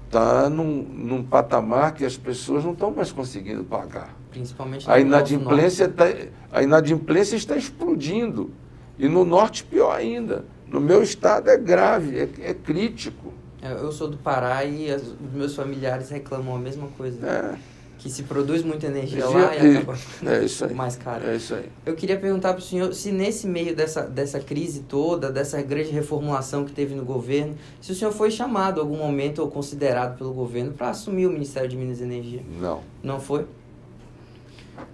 está 0.05 0.45
uhum. 0.45 0.51
num, 0.51 0.83
num 0.83 1.23
patamar 1.23 1.95
que 1.95 2.05
as 2.05 2.17
pessoas 2.17 2.63
não 2.63 2.73
estão 2.73 2.91
mais 2.91 3.11
conseguindo 3.11 3.65
pagar. 3.65 4.15
Principalmente 4.31 4.91
a 4.91 5.01
inadimplência, 5.01 5.89
tá, 5.89 6.05
a 6.53 6.63
inadimplência 6.63 7.37
está 7.37 7.57
explodindo. 7.57 8.51
E 8.99 9.09
no 9.09 9.25
norte, 9.25 9.65
pior 9.65 9.97
ainda. 9.97 10.45
No 10.71 10.81
meu 10.81 11.03
estado 11.03 11.49
é 11.49 11.57
grave, 11.57 12.19
é, 12.19 12.51
é 12.51 12.55
crítico. 12.55 13.33
É, 13.63 13.73
eu 13.73 13.91
sou 13.91 14.09
do 14.09 14.17
Pará 14.17 14.65
e 14.65 14.91
as, 14.91 15.03
os 15.03 15.33
meus 15.33 15.55
familiares 15.55 16.11
reclamam 16.11 16.55
a 16.55 16.59
mesma 16.59 16.89
coisa. 16.89 17.27
É. 17.27 17.59
Que 17.99 18.09
se 18.09 18.23
produz 18.23 18.63
muita 18.63 18.87
energia 18.87 19.27
lá 19.27 19.57
e, 19.57 19.73
e 19.73 19.77
acaba 19.77 19.99
é 20.25 20.45
isso 20.45 20.65
aí. 20.65 20.73
mais 20.73 20.95
caro. 20.95 21.27
É 21.27 21.35
isso 21.35 21.53
aí. 21.53 21.69
Eu 21.85 21.97
queria 21.97 22.17
perguntar 22.17 22.53
para 22.53 22.61
o 22.61 22.63
senhor 22.63 22.95
se 22.95 23.11
nesse 23.11 23.49
meio 23.49 23.75
dessa, 23.75 24.03
dessa 24.03 24.39
crise 24.39 24.85
toda, 24.89 25.33
dessa 25.33 25.61
grande 25.63 25.91
reformulação 25.91 26.65
que 26.65 26.71
teve 26.71 26.95
no 26.95 27.05
governo, 27.05 27.57
se 27.81 27.91
o 27.91 27.95
senhor 27.97 28.13
foi 28.13 28.31
chamado 28.31 28.79
em 28.79 28.83
algum 28.83 28.97
momento 28.97 29.41
ou 29.41 29.51
considerado 29.51 30.17
pelo 30.17 30.33
governo 30.33 30.73
para 30.73 30.91
assumir 30.91 31.27
o 31.27 31.31
Ministério 31.31 31.69
de 31.69 31.77
Minas 31.77 31.99
e 31.99 32.05
Energia. 32.05 32.43
Não. 32.61 32.83
Não 33.03 33.19
foi? 33.19 33.47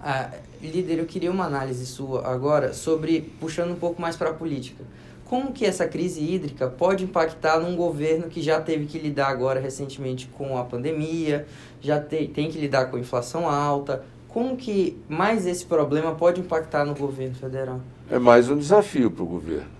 Ah, 0.00 0.30
líder, 0.62 0.98
eu 0.98 1.04
queria 1.04 1.30
uma 1.30 1.44
análise 1.44 1.84
sua 1.84 2.26
agora 2.26 2.72
sobre, 2.72 3.20
puxando 3.38 3.72
um 3.72 3.76
pouco 3.76 4.00
mais 4.00 4.16
para 4.16 4.30
a 4.30 4.32
política. 4.32 4.82
Como 5.24 5.52
que 5.52 5.64
essa 5.64 5.86
crise 5.88 6.20
hídrica 6.20 6.68
pode 6.68 7.04
impactar 7.04 7.58
num 7.58 7.74
governo 7.74 8.28
que 8.28 8.42
já 8.42 8.60
teve 8.60 8.86
que 8.86 8.98
lidar 8.98 9.28
agora 9.28 9.58
recentemente 9.58 10.26
com 10.28 10.58
a 10.58 10.64
pandemia, 10.64 11.46
já 11.80 12.00
te, 12.00 12.28
tem 12.28 12.50
que 12.50 12.58
lidar 12.58 12.86
com 12.86 12.96
a 12.96 13.00
inflação 13.00 13.48
alta? 13.48 14.04
Como 14.28 14.56
que 14.56 14.98
mais 15.08 15.46
esse 15.46 15.64
problema 15.64 16.14
pode 16.14 16.40
impactar 16.40 16.84
no 16.84 16.94
governo 16.94 17.34
federal? 17.34 17.80
É 18.10 18.18
mais 18.18 18.50
um 18.50 18.58
desafio 18.58 19.10
para 19.10 19.22
o 19.22 19.26
governo. 19.26 19.70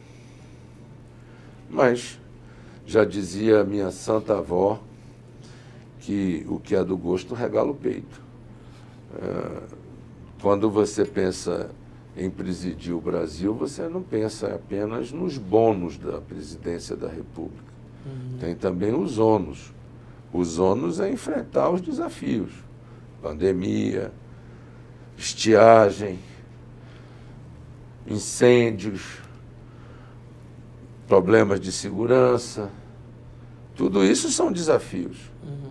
Mas 1.68 2.18
já 2.86 3.04
dizia 3.04 3.64
minha 3.64 3.90
santa 3.90 4.38
avó 4.38 4.80
que 6.00 6.46
o 6.48 6.58
que 6.58 6.74
é 6.74 6.84
do 6.84 6.96
gosto 6.96 7.34
regala 7.34 7.70
o 7.70 7.74
peito. 7.74 8.22
É 9.20 9.84
quando 10.44 10.68
você 10.68 11.06
pensa 11.06 11.70
em 12.16 12.30
presidir 12.30 12.94
o 12.94 13.00
Brasil, 13.00 13.54
você 13.54 13.88
não 13.88 14.02
pensa 14.02 14.54
apenas 14.54 15.10
nos 15.10 15.36
bônus 15.36 15.98
da 15.98 16.20
presidência 16.20 16.94
da 16.94 17.08
República. 17.08 17.72
Uhum. 18.06 18.38
Tem 18.38 18.54
também 18.54 18.94
os 18.94 19.18
ônus. 19.18 19.72
Os 20.32 20.58
ônus 20.58 21.00
é 21.00 21.10
enfrentar 21.10 21.70
os 21.70 21.80
desafios. 21.80 22.52
Pandemia, 23.20 24.12
estiagem, 25.16 26.18
incêndios, 28.06 29.18
problemas 31.08 31.60
de 31.60 31.72
segurança. 31.72 32.70
Tudo 33.74 34.04
isso 34.04 34.30
são 34.30 34.52
desafios. 34.52 35.32
Uhum. 35.42 35.70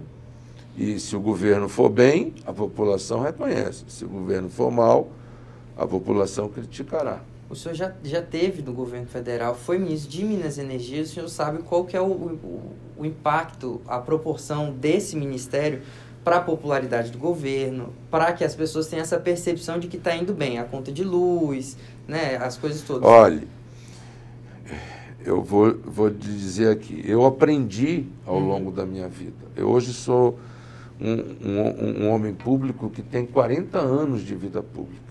E 0.77 0.99
se 0.99 1.15
o 1.15 1.21
governo 1.21 1.69
for 1.69 1.89
bem, 1.89 2.33
a 2.45 2.51
população 2.51 3.21
reconhece. 3.21 3.85
Se 3.87 4.03
o 4.03 4.09
governo 4.09 4.49
for 4.49 4.71
mal, 4.71 5.09
a 5.77 5.87
população 5.87 6.47
criticará. 6.49 7.21
O 7.49 7.55
senhor 7.55 7.75
já, 7.75 7.93
já 8.03 8.21
teve 8.21 8.61
no 8.61 8.73
governo 8.73 9.07
federal, 9.07 9.53
foi 9.53 9.77
ministro 9.77 10.09
de 10.09 10.23
Minas 10.23 10.57
e 10.57 10.61
Energia, 10.61 11.03
o 11.03 11.05
senhor 11.05 11.29
sabe 11.29 11.61
qual 11.61 11.85
que 11.85 11.95
é 11.95 12.01
o, 12.01 12.05
o, 12.05 12.71
o 12.97 13.05
impacto, 13.05 13.81
a 13.87 13.99
proporção 13.99 14.71
desse 14.71 15.15
ministério 15.15 15.81
para 16.23 16.37
a 16.37 16.41
popularidade 16.41 17.11
do 17.11 17.17
governo, 17.17 17.93
para 18.09 18.31
que 18.33 18.43
as 18.43 18.55
pessoas 18.55 18.87
tenham 18.87 19.03
essa 19.03 19.19
percepção 19.19 19.77
de 19.77 19.87
que 19.87 19.97
está 19.97 20.15
indo 20.15 20.33
bem, 20.33 20.57
a 20.57 20.63
conta 20.63 20.91
de 20.91 21.03
luz, 21.03 21.77
né, 22.07 22.37
as 22.37 22.57
coisas 22.57 22.81
todas. 22.81 23.07
Olhe, 23.07 23.47
eu 25.25 25.41
vou, 25.43 25.77
vou 25.85 26.09
dizer 26.09 26.69
aqui, 26.69 27.03
eu 27.05 27.25
aprendi 27.25 28.07
ao 28.25 28.37
uhum. 28.37 28.47
longo 28.47 28.71
da 28.71 28.85
minha 28.85 29.07
vida. 29.07 29.45
Eu 29.55 29.69
hoje 29.69 29.93
sou 29.93 30.39
um, 30.99 31.11
um, 31.11 32.05
um 32.05 32.09
homem 32.09 32.33
público 32.33 32.89
que 32.89 33.01
tem 33.01 33.25
40 33.25 33.77
anos 33.77 34.23
de 34.23 34.33
vida 34.35 34.63
pública. 34.63 35.02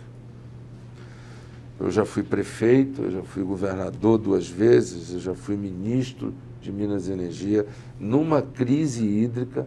Eu 1.80 1.90
já 1.90 2.04
fui 2.04 2.22
prefeito, 2.22 3.02
eu 3.02 3.10
já 3.10 3.22
fui 3.22 3.42
governador 3.42 4.18
duas 4.18 4.48
vezes, 4.48 5.12
eu 5.12 5.20
já 5.20 5.34
fui 5.34 5.56
ministro 5.56 6.32
de 6.60 6.70
Minas 6.70 7.08
e 7.08 7.12
Energia. 7.12 7.66
Numa 7.98 8.40
crise 8.42 9.04
hídrica, 9.04 9.66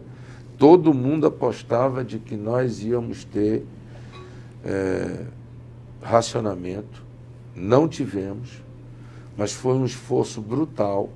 todo 0.56 0.94
mundo 0.94 1.26
apostava 1.26 2.02
de 2.04 2.18
que 2.18 2.36
nós 2.36 2.82
íamos 2.82 3.24
ter 3.24 3.64
é, 4.64 5.24
racionamento. 6.00 7.04
Não 7.54 7.86
tivemos, 7.86 8.62
mas 9.36 9.52
foi 9.52 9.74
um 9.74 9.84
esforço 9.84 10.40
brutal 10.40 11.10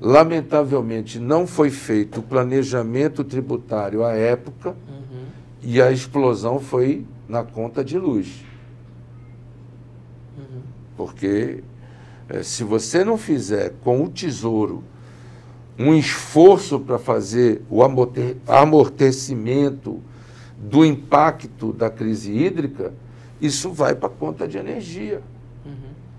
Lamentavelmente, 0.00 1.18
não 1.18 1.46
foi 1.46 1.70
feito 1.70 2.20
o 2.20 2.22
planejamento 2.22 3.24
tributário 3.24 4.04
à 4.04 4.12
época 4.12 4.76
uhum. 4.88 5.24
e 5.60 5.82
a 5.82 5.90
explosão 5.90 6.60
foi 6.60 7.04
na 7.28 7.42
conta 7.42 7.84
de 7.84 7.98
luz. 7.98 8.44
Porque 10.98 11.62
é, 12.28 12.42
se 12.42 12.64
você 12.64 13.04
não 13.04 13.16
fizer 13.16 13.72
com 13.84 14.02
o 14.02 14.08
tesouro 14.08 14.82
um 15.78 15.94
esforço 15.94 16.80
para 16.80 16.98
fazer 16.98 17.62
o 17.70 17.82
amortecimento 18.48 20.02
do 20.58 20.84
impacto 20.84 21.72
da 21.72 21.88
crise 21.88 22.32
hídrica, 22.32 22.92
isso 23.40 23.70
vai 23.70 23.94
para 23.94 24.08
a 24.08 24.10
conta 24.10 24.48
de 24.48 24.58
energia. 24.58 25.22
Uhum. 25.64 25.72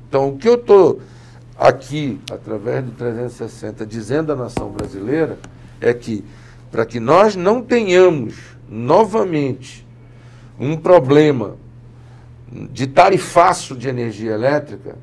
Então, 0.07 0.29
o 0.29 0.37
que 0.37 0.47
eu 0.47 0.55
estou 0.55 1.01
aqui, 1.57 2.21
através 2.31 2.85
do 2.85 2.91
360, 2.91 3.85
dizendo 3.85 4.31
à 4.31 4.35
nação 4.37 4.71
brasileira 4.71 5.37
é 5.81 5.93
que, 5.93 6.23
para 6.71 6.85
que 6.85 7.01
nós 7.01 7.35
não 7.35 7.61
tenhamos 7.61 8.55
novamente 8.69 9.85
um 10.57 10.77
problema 10.77 11.57
de 12.51 12.87
tarifaço 12.87 13.75
de 13.75 13.87
energia 13.87 14.31
elétrica, 14.33 14.97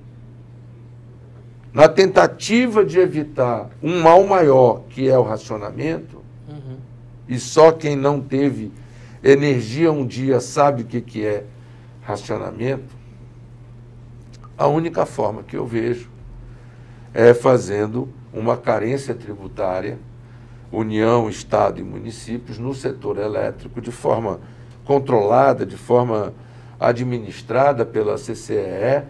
na 1.73 1.88
tentativa 1.88 2.85
de 2.85 2.99
evitar 2.99 3.71
um 3.83 4.00
mal 4.00 4.25
maior, 4.26 4.83
que 4.88 5.09
é 5.09 5.19
o 5.19 5.23
racionamento, 5.23 6.23
uhum. 6.49 6.79
e 7.29 7.38
só 7.38 7.71
quem 7.71 7.95
não 7.95 8.21
teve 8.21 8.73
energia 9.23 9.93
um 9.93 10.07
dia 10.07 10.41
sabe 10.41 10.83
o 10.83 10.87
que, 10.87 11.00
que 11.00 11.25
é 11.25 11.45
racionamento, 12.03 12.95
a 14.57 14.67
única 14.67 15.05
forma 15.05 15.43
que 15.43 15.57
eu 15.57 15.67
vejo 15.67 16.09
é 17.12 17.35
fazendo 17.35 18.09
uma 18.33 18.57
carência 18.57 19.15
tributária, 19.15 19.99
União, 20.73 21.29
Estado 21.29 21.81
e 21.81 21.85
municípios, 21.85 22.59
no 22.59 22.75
setor 22.75 23.19
elétrico, 23.19 23.81
de 23.81 23.91
forma 23.91 24.41
controlada, 24.85 25.65
de 25.67 25.76
forma 25.76 26.33
administrada 26.78 27.85
pela 27.85 28.16
CCEE, 28.16 29.04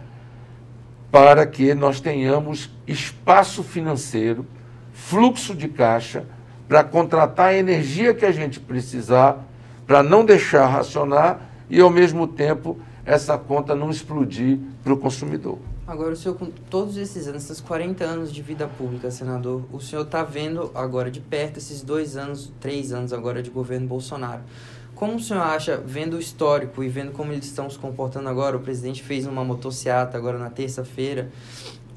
para 1.10 1.46
que 1.46 1.74
nós 1.74 2.00
tenhamos 2.00 2.70
espaço 2.86 3.62
financeiro, 3.62 4.46
fluxo 4.92 5.54
de 5.54 5.68
caixa, 5.68 6.24
para 6.68 6.82
contratar 6.82 7.48
a 7.48 7.56
energia 7.56 8.12
que 8.12 8.24
a 8.24 8.32
gente 8.32 8.58
precisar, 8.58 9.44
para 9.86 10.02
não 10.02 10.24
deixar 10.24 10.66
racionar 10.66 11.40
e, 11.70 11.80
ao 11.80 11.90
mesmo 11.90 12.26
tempo, 12.26 12.78
essa 13.04 13.38
conta 13.38 13.74
não 13.74 13.90
explodir 13.90 14.58
para 14.82 14.92
o 14.92 14.96
consumidor. 14.96 15.58
Agora, 15.86 16.14
o 16.14 16.16
senhor, 16.16 16.34
com 16.34 16.46
todos 16.46 16.96
esses 16.96 17.28
anos, 17.28 17.44
esses 17.44 17.60
40 17.60 18.04
anos 18.04 18.32
de 18.32 18.42
vida 18.42 18.66
pública, 18.66 19.08
senador, 19.08 19.62
o 19.72 19.78
senhor 19.78 20.02
está 20.02 20.24
vendo 20.24 20.72
agora 20.74 21.08
de 21.08 21.20
perto 21.20 21.58
esses 21.58 21.80
dois 21.80 22.16
anos, 22.16 22.52
três 22.58 22.92
anos 22.92 23.12
agora 23.12 23.40
de 23.40 23.50
governo 23.50 23.86
Bolsonaro. 23.86 24.42
Como 24.96 25.16
o 25.16 25.20
senhor 25.20 25.42
acha, 25.42 25.76
vendo 25.76 26.16
o 26.16 26.18
histórico 26.18 26.82
e 26.82 26.88
vendo 26.88 27.12
como 27.12 27.30
eles 27.30 27.44
estão 27.44 27.68
se 27.68 27.78
comportando 27.78 28.30
agora, 28.30 28.56
o 28.56 28.60
presidente 28.60 29.02
fez 29.02 29.26
uma 29.26 29.44
motociata 29.44 30.16
agora 30.16 30.38
na 30.38 30.48
terça-feira, 30.48 31.30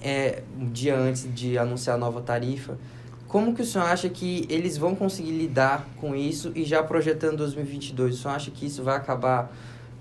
é, 0.01 0.44
um 0.60 0.70
dia 0.70 0.98
antes 0.98 1.25
de 1.34 1.58
anunciar 1.58 1.96
a 1.96 1.98
nova 1.98 2.20
tarifa. 2.20 2.77
Como 3.25 3.56
que 3.56 3.62
o 3.62 3.65
senhor 3.65 3.86
acha 3.86 4.10
que 4.10 4.46
eles 4.50 4.77
vão 4.77 4.96
conseguir 4.96 5.32
lidar 5.32 5.88
com 5.96 6.13
isso 6.13 6.51
e 6.53 6.65
já 6.65 6.84
projetando 6.84 7.38
2022? 7.38 8.15
O 8.15 8.18
senhor 8.22 8.34
acha 8.34 8.51
que 8.51 8.65
isso 8.65 8.84
vai 8.84 8.98
acabar... 8.98 9.50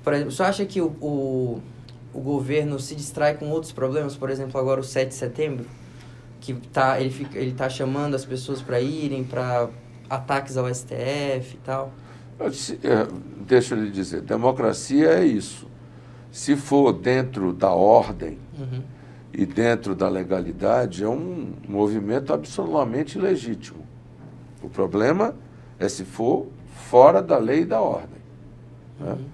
Por 0.02 0.12
exemplo, 0.12 0.32
o 0.32 0.34
senhor 0.34 0.48
acha 0.48 0.66
que 0.66 0.80
o, 0.80 0.88
o, 1.00 1.62
o 2.12 2.20
governo 2.20 2.80
se 2.80 2.96
distrai 2.96 3.34
com 3.34 3.48
outros 3.50 3.70
problemas? 3.70 4.16
Por 4.16 4.28
exemplo, 4.28 4.60
agora 4.60 4.80
o 4.80 4.84
7 4.84 5.10
de 5.10 5.14
setembro, 5.14 5.66
que 6.40 6.52
tá, 6.52 7.00
ele, 7.00 7.10
fica, 7.10 7.38
ele 7.38 7.52
tá 7.52 7.68
chamando 7.68 8.16
as 8.16 8.24
pessoas 8.24 8.60
para 8.60 8.80
irem, 8.80 9.22
para 9.22 9.68
ataques 10.10 10.56
ao 10.56 10.66
STF 10.74 11.54
e 11.54 11.60
tal. 11.62 11.92
É, 12.40 13.06
deixa 13.46 13.74
eu 13.74 13.82
lhe 13.82 13.90
dizer, 13.90 14.20
democracia 14.20 15.08
é 15.08 15.24
isso. 15.24 15.66
Se 16.30 16.54
for 16.54 16.92
dentro 16.92 17.52
da 17.52 17.70
ordem 17.70 18.38
uhum. 18.56 18.82
e 19.32 19.44
dentro 19.44 19.94
da 19.94 20.08
legalidade, 20.08 21.02
é 21.02 21.08
um 21.08 21.52
movimento 21.68 22.32
absolutamente 22.32 23.18
legítimo. 23.18 23.84
O 24.62 24.68
problema 24.68 25.34
é 25.78 25.88
se 25.88 26.04
for 26.04 26.46
fora 26.88 27.20
da 27.20 27.38
lei 27.38 27.62
e 27.62 27.64
da 27.64 27.80
ordem. 27.80 28.20
Né? 29.00 29.12
Uhum. 29.12 29.24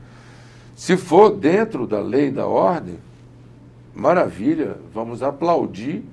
Se 0.74 0.96
for 0.96 1.30
dentro 1.30 1.86
da 1.86 2.00
lei 2.00 2.28
e 2.28 2.32
da 2.32 2.46
ordem, 2.46 2.98
maravilha, 3.94 4.76
vamos 4.92 5.22
aplaudir 5.22 6.04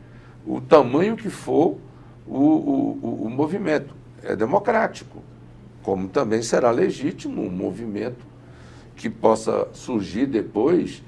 o 0.45 0.59
tamanho 0.59 1.15
que 1.15 1.29
for 1.29 1.77
o, 2.27 2.37
o, 2.37 2.99
o, 3.01 3.25
o 3.25 3.29
movimento. 3.29 3.95
É 4.23 4.35
democrático 4.35 5.30
como 5.83 6.07
também 6.07 6.41
será 6.41 6.71
legítimo 6.71 7.41
um 7.41 7.49
movimento 7.49 8.25
que 8.95 9.09
possa 9.09 9.67
surgir 9.73 10.25
depois 10.25 11.03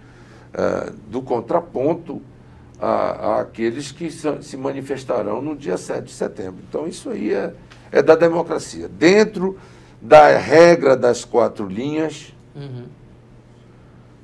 uh, 0.53 0.91
do 1.09 1.21
contraponto 1.21 2.21
a, 2.79 3.41
àqueles 3.41 3.91
que 3.91 4.09
se 4.11 4.57
manifestarão 4.57 5.41
no 5.41 5.55
dia 5.55 5.77
7 5.77 6.05
de 6.05 6.11
setembro. 6.11 6.63
Então, 6.67 6.87
isso 6.87 7.09
aí 7.09 7.33
é, 7.33 7.53
é 7.91 8.01
da 8.01 8.15
democracia. 8.15 8.89
Dentro 8.89 9.57
da 10.01 10.35
regra 10.37 10.97
das 10.97 11.23
quatro 11.23 11.67
linhas, 11.67 12.33
está 12.53 12.59
uhum. 12.59 12.85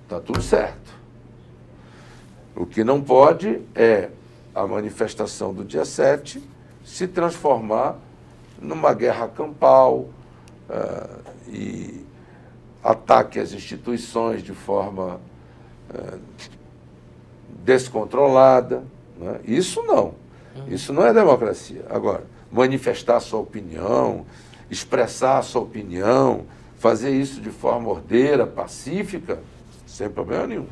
Tá 0.07 0.19
tudo 0.19 0.41
certo. 0.41 0.89
O 2.55 2.65
que 2.65 2.83
não 2.83 3.01
pode 3.01 3.61
é 3.73 4.09
a 4.53 4.67
manifestação 4.67 5.53
do 5.53 5.63
dia 5.63 5.85
7 5.85 6.43
se 6.83 7.07
transformar 7.07 7.97
numa 8.61 8.93
guerra 8.93 9.27
campal, 9.27 10.09
uh, 10.69 11.21
e 11.47 12.05
ataque 12.83 13.39
às 13.39 13.51
instituições 13.51 14.43
de 14.43 14.53
forma 14.53 15.19
uh, 15.89 16.19
descontrolada. 17.63 18.83
Né? 19.17 19.39
Isso 19.45 19.83
não. 19.83 20.13
Uhum. 20.55 20.67
Isso 20.67 20.93
não 20.93 21.05
é 21.05 21.13
democracia. 21.13 21.85
Agora, 21.89 22.23
manifestar 22.51 23.19
sua 23.19 23.39
opinião, 23.39 24.25
expressar 24.69 25.41
sua 25.43 25.61
opinião, 25.61 26.45
fazer 26.77 27.11
isso 27.11 27.41
de 27.41 27.49
forma 27.49 27.89
ordeira, 27.89 28.47
pacífica, 28.47 29.39
sem 29.85 30.09
problema 30.09 30.47
nenhum. 30.47 30.67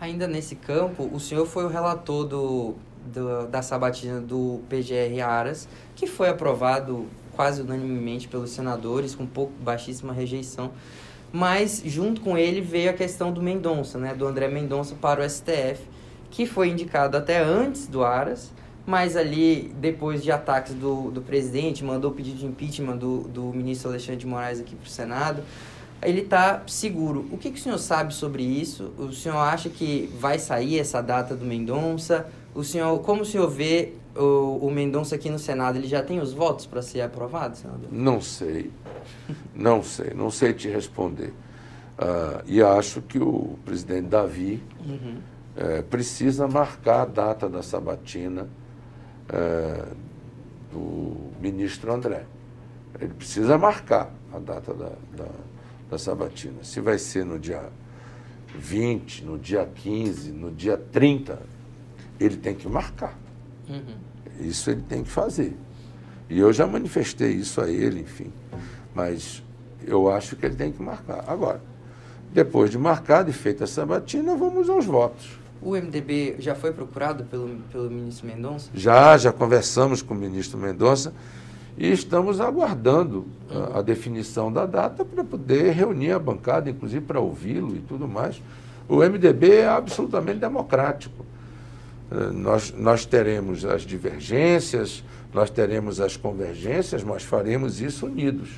Ainda 0.00 0.26
nesse 0.26 0.54
campo, 0.54 1.08
o 1.12 1.18
senhor 1.18 1.46
foi 1.46 1.64
o 1.64 1.68
relator 1.68 2.24
do, 2.26 2.74
do, 3.06 3.46
da 3.46 3.62
sabatina 3.62 4.20
do 4.20 4.60
PGR 4.68 5.22
Aras, 5.24 5.66
que 5.96 6.06
foi 6.06 6.28
aprovado 6.28 7.06
quase 7.34 7.62
unanimemente 7.62 8.28
pelos 8.28 8.50
senadores, 8.50 9.14
com 9.14 9.26
pouco 9.26 9.52
baixíssima 9.60 10.12
rejeição. 10.12 10.72
Mas 11.32 11.82
junto 11.84 12.20
com 12.20 12.38
ele 12.38 12.60
veio 12.60 12.90
a 12.90 12.92
questão 12.92 13.32
do 13.32 13.42
Mendonça, 13.42 13.98
né, 13.98 14.14
do 14.14 14.26
André 14.26 14.48
Mendonça 14.48 14.94
para 14.94 15.24
o 15.24 15.28
STF, 15.28 15.82
que 16.30 16.46
foi 16.46 16.68
indicado 16.68 17.16
até 17.16 17.42
antes 17.42 17.86
do 17.86 18.04
Aras, 18.04 18.52
mas 18.86 19.16
ali, 19.16 19.74
depois 19.80 20.22
de 20.22 20.30
ataques 20.30 20.74
do, 20.74 21.10
do 21.10 21.22
presidente, 21.22 21.82
mandou 21.82 22.10
o 22.10 22.14
pedido 22.14 22.38
de 22.38 22.46
impeachment 22.46 22.96
do, 22.96 23.20
do 23.22 23.44
ministro 23.44 23.88
Alexandre 23.88 24.18
de 24.18 24.26
Moraes 24.26 24.60
aqui 24.60 24.76
para 24.76 24.86
o 24.86 24.90
Senado, 24.90 25.42
ele 26.02 26.20
está 26.20 26.62
seguro. 26.66 27.26
O 27.32 27.38
que, 27.38 27.50
que 27.50 27.58
o 27.58 27.62
senhor 27.62 27.78
sabe 27.78 28.14
sobre 28.14 28.42
isso? 28.42 28.92
O 28.98 29.12
senhor 29.12 29.38
acha 29.38 29.70
que 29.70 30.12
vai 30.20 30.38
sair 30.38 30.78
essa 30.78 31.00
data 31.00 31.34
do 31.34 31.46
Mendonça? 31.46 32.26
O 32.54 32.62
senhor, 32.62 32.98
como 33.00 33.22
o 33.22 33.24
senhor 33.24 33.48
vê 33.48 33.94
o, 34.16 34.58
o 34.66 34.70
Mendonça 34.70 35.14
aqui 35.14 35.28
no 35.28 35.38
Senado, 35.38 35.78
ele 35.78 35.86
já 35.86 36.02
tem 36.02 36.20
os 36.20 36.32
votos 36.32 36.66
para 36.66 36.82
ser 36.82 37.00
aprovado, 37.00 37.56
senador? 37.56 37.88
Não 37.90 38.20
sei. 38.20 38.70
Não 39.54 39.82
sei. 39.82 40.12
Não 40.14 40.30
sei 40.30 40.52
te 40.52 40.68
responder. 40.68 41.32
Uh, 41.98 42.42
e 42.46 42.62
acho 42.62 43.00
que 43.02 43.18
o 43.18 43.56
presidente 43.64 44.08
Davi 44.08 44.62
uhum. 44.84 45.18
uh, 45.56 45.82
precisa 45.84 46.48
marcar 46.48 47.02
a 47.02 47.04
data 47.04 47.48
da 47.48 47.62
sabatina 47.62 48.48
uh, 49.30 49.96
do 50.72 51.16
ministro 51.40 51.92
André. 51.92 52.24
Ele 53.00 53.14
precisa 53.14 53.56
marcar 53.56 54.12
a 54.32 54.38
data 54.38 54.74
da, 54.74 54.92
da, 55.16 55.30
da 55.90 55.98
sabatina. 55.98 56.64
Se 56.64 56.80
vai 56.80 56.98
ser 56.98 57.24
no 57.24 57.38
dia 57.38 57.62
20, 58.56 59.24
no 59.24 59.38
dia 59.38 59.64
15, 59.64 60.32
no 60.32 60.50
dia 60.50 60.76
30, 60.76 61.38
ele 62.18 62.36
tem 62.36 62.54
que 62.54 62.68
marcar. 62.68 63.23
Uhum. 63.68 64.46
Isso 64.46 64.70
ele 64.70 64.82
tem 64.82 65.02
que 65.02 65.10
fazer. 65.10 65.56
E 66.28 66.38
eu 66.38 66.52
já 66.52 66.66
manifestei 66.66 67.32
isso 67.32 67.60
a 67.60 67.70
ele, 67.70 68.00
enfim. 68.00 68.32
Mas 68.94 69.42
eu 69.86 70.10
acho 70.10 70.36
que 70.36 70.46
ele 70.46 70.56
tem 70.56 70.72
que 70.72 70.82
marcar. 70.82 71.24
Agora, 71.26 71.60
depois 72.32 72.70
de 72.70 72.78
marcado 72.78 73.30
e 73.30 73.32
feita 73.32 73.64
essa 73.64 73.84
batina, 73.84 74.34
vamos 74.34 74.68
aos 74.68 74.86
votos. 74.86 75.38
O 75.62 75.72
MDB 75.72 76.36
já 76.38 76.54
foi 76.54 76.72
procurado 76.72 77.24
pelo, 77.24 77.48
pelo 77.70 77.90
ministro 77.90 78.26
Mendonça? 78.26 78.70
Já, 78.74 79.16
já 79.16 79.32
conversamos 79.32 80.02
com 80.02 80.12
o 80.12 80.16
ministro 80.16 80.58
Mendonça 80.58 81.12
e 81.76 81.90
estamos 81.90 82.40
aguardando 82.40 83.26
a, 83.50 83.78
a 83.78 83.82
definição 83.82 84.52
da 84.52 84.66
data 84.66 85.04
para 85.04 85.24
poder 85.24 85.72
reunir 85.72 86.12
a 86.12 86.18
bancada, 86.18 86.68
inclusive 86.68 87.04
para 87.04 87.20
ouvi-lo 87.20 87.76
e 87.76 87.80
tudo 87.80 88.06
mais. 88.06 88.42
O 88.88 88.96
MDB 88.96 89.56
é 89.56 89.68
absolutamente 89.68 90.38
democrático. 90.38 91.24
Eh, 92.10 92.30
nós, 92.32 92.72
nós 92.76 93.04
teremos 93.06 93.64
as 93.64 93.82
divergências, 93.82 95.02
nós 95.32 95.50
teremos 95.50 96.00
as 96.00 96.16
convergências, 96.16 97.02
mas 97.02 97.22
faremos 97.22 97.80
isso 97.80 98.06
unidos. 98.06 98.50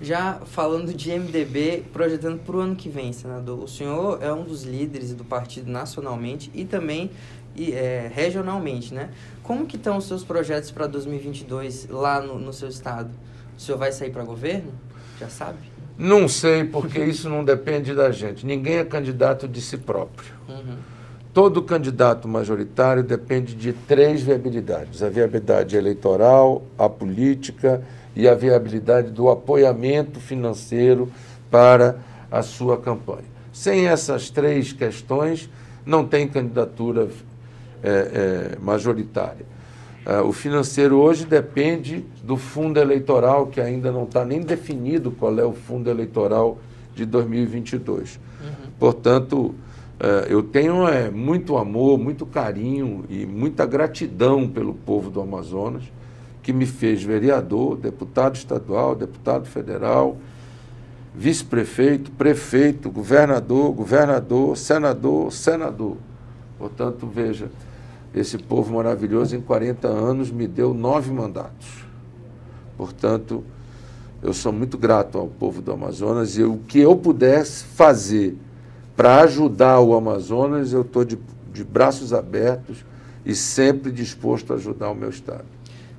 Já 0.00 0.40
falando 0.44 0.92
de 0.92 1.10
MDB, 1.10 1.84
projetando 1.92 2.38
para 2.40 2.56
o 2.56 2.60
ano 2.60 2.76
que 2.76 2.88
vem, 2.88 3.12
senador, 3.12 3.64
o 3.64 3.68
senhor 3.68 4.22
é 4.22 4.30
um 4.30 4.44
dos 4.44 4.62
líderes 4.62 5.14
do 5.14 5.24
partido 5.24 5.70
nacionalmente 5.70 6.50
e 6.54 6.66
também 6.66 7.10
e, 7.56 7.72
é, 7.72 8.10
regionalmente, 8.12 8.92
né? 8.92 9.08
Como 9.42 9.66
que 9.66 9.76
estão 9.76 9.96
os 9.96 10.06
seus 10.06 10.22
projetos 10.22 10.70
para 10.70 10.86
2022 10.86 11.88
lá 11.88 12.20
no, 12.20 12.38
no 12.38 12.52
seu 12.52 12.68
estado? 12.68 13.10
O 13.56 13.60
senhor 13.60 13.78
vai 13.78 13.90
sair 13.90 14.10
para 14.10 14.22
governo? 14.22 14.70
Já 15.18 15.30
sabe? 15.30 15.58
Não 15.96 16.28
sei, 16.28 16.64
porque 16.64 17.02
isso 17.02 17.30
não 17.30 17.42
depende 17.42 17.94
da 17.94 18.10
gente. 18.10 18.44
Ninguém 18.44 18.76
é 18.76 18.84
candidato 18.84 19.48
de 19.48 19.62
si 19.62 19.78
próprio. 19.78 20.30
Uhum. 20.46 20.76
Todo 21.36 21.60
candidato 21.60 22.26
majoritário 22.26 23.02
depende 23.02 23.54
de 23.54 23.70
três 23.70 24.22
viabilidades: 24.22 25.02
a 25.02 25.10
viabilidade 25.10 25.76
eleitoral, 25.76 26.62
a 26.78 26.88
política 26.88 27.82
e 28.14 28.26
a 28.26 28.34
viabilidade 28.34 29.10
do 29.10 29.28
apoiamento 29.28 30.18
financeiro 30.18 31.12
para 31.50 31.98
a 32.30 32.40
sua 32.40 32.78
campanha. 32.78 33.26
Sem 33.52 33.86
essas 33.86 34.30
três 34.30 34.72
questões, 34.72 35.50
não 35.84 36.06
tem 36.06 36.26
candidatura 36.26 37.10
é, 37.82 37.90
é, 37.90 38.58
majoritária. 38.58 39.44
É, 40.06 40.20
o 40.20 40.32
financeiro 40.32 40.96
hoje 40.96 41.26
depende 41.26 42.02
do 42.24 42.38
fundo 42.38 42.80
eleitoral, 42.80 43.48
que 43.48 43.60
ainda 43.60 43.92
não 43.92 44.04
está 44.04 44.24
nem 44.24 44.40
definido 44.40 45.10
qual 45.10 45.38
é 45.38 45.44
o 45.44 45.52
fundo 45.52 45.90
eleitoral 45.90 46.56
de 46.94 47.04
2022. 47.04 48.18
Uhum. 48.40 48.70
Portanto, 48.78 49.54
eu 50.28 50.42
tenho 50.42 50.86
é, 50.86 51.10
muito 51.10 51.56
amor, 51.56 51.98
muito 51.98 52.26
carinho 52.26 53.04
e 53.08 53.24
muita 53.24 53.64
gratidão 53.64 54.48
pelo 54.48 54.74
povo 54.74 55.10
do 55.10 55.20
Amazonas, 55.20 55.84
que 56.42 56.52
me 56.52 56.66
fez 56.66 57.02
vereador, 57.02 57.76
deputado 57.76 58.36
estadual, 58.36 58.94
deputado 58.94 59.46
federal, 59.46 60.16
vice-prefeito, 61.14 62.10
prefeito, 62.10 62.90
governador, 62.90 63.72
governador, 63.72 64.56
senador, 64.56 65.32
senador. 65.32 65.96
Portanto, 66.58 67.06
veja, 67.06 67.50
esse 68.14 68.36
povo 68.36 68.74
maravilhoso 68.74 69.34
em 69.34 69.40
40 69.40 69.88
anos 69.88 70.30
me 70.30 70.46
deu 70.46 70.74
nove 70.74 71.10
mandatos. 71.10 71.84
Portanto, 72.76 73.42
eu 74.22 74.34
sou 74.34 74.52
muito 74.52 74.76
grato 74.76 75.18
ao 75.18 75.26
povo 75.26 75.62
do 75.62 75.72
Amazonas 75.72 76.36
e 76.36 76.42
o 76.42 76.58
que 76.66 76.78
eu 76.78 76.94
pudesse 76.96 77.64
fazer 77.64 78.36
para 78.96 79.20
ajudar 79.20 79.80
o 79.80 79.94
Amazonas, 79.94 80.72
eu 80.72 80.80
estou 80.80 81.04
de, 81.04 81.18
de 81.52 81.62
braços 81.62 82.12
abertos 82.12 82.84
e 83.24 83.34
sempre 83.34 83.92
disposto 83.92 84.52
a 84.52 84.56
ajudar 84.56 84.90
o 84.90 84.94
meu 84.94 85.10
Estado. 85.10 85.44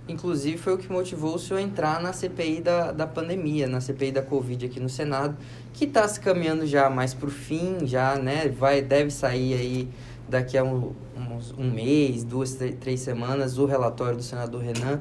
Inclusive 0.09 0.57
foi 0.57 0.73
o 0.73 0.77
que 0.77 0.89
motivou 0.91 1.35
o 1.35 1.39
senhor 1.39 1.59
a 1.59 1.61
entrar 1.61 2.01
na 2.01 2.13
CPI 2.13 2.61
da, 2.61 2.91
da 2.93 3.05
pandemia, 3.05 3.67
na 3.67 3.81
CPI 3.81 4.13
da 4.13 4.21
Covid 4.21 4.65
aqui 4.65 4.79
no 4.79 4.87
Senado, 4.87 5.35
que 5.73 5.83
está 5.83 6.07
se 6.07 6.19
caminhando 6.19 6.65
já 6.65 6.89
mais 6.89 7.13
para 7.13 7.27
o 7.27 7.31
fim, 7.31 7.85
já, 7.85 8.15
né? 8.15 8.47
Vai, 8.47 8.81
deve 8.81 9.11
sair 9.11 9.53
aí 9.53 9.89
daqui 10.27 10.57
a 10.57 10.63
um, 10.63 10.93
uns, 11.15 11.53
um 11.57 11.69
mês, 11.69 12.23
duas, 12.23 12.57
três 12.79 13.01
semanas, 13.01 13.57
o 13.57 13.65
relatório 13.65 14.15
do 14.15 14.23
senador 14.23 14.61
Renan. 14.61 14.97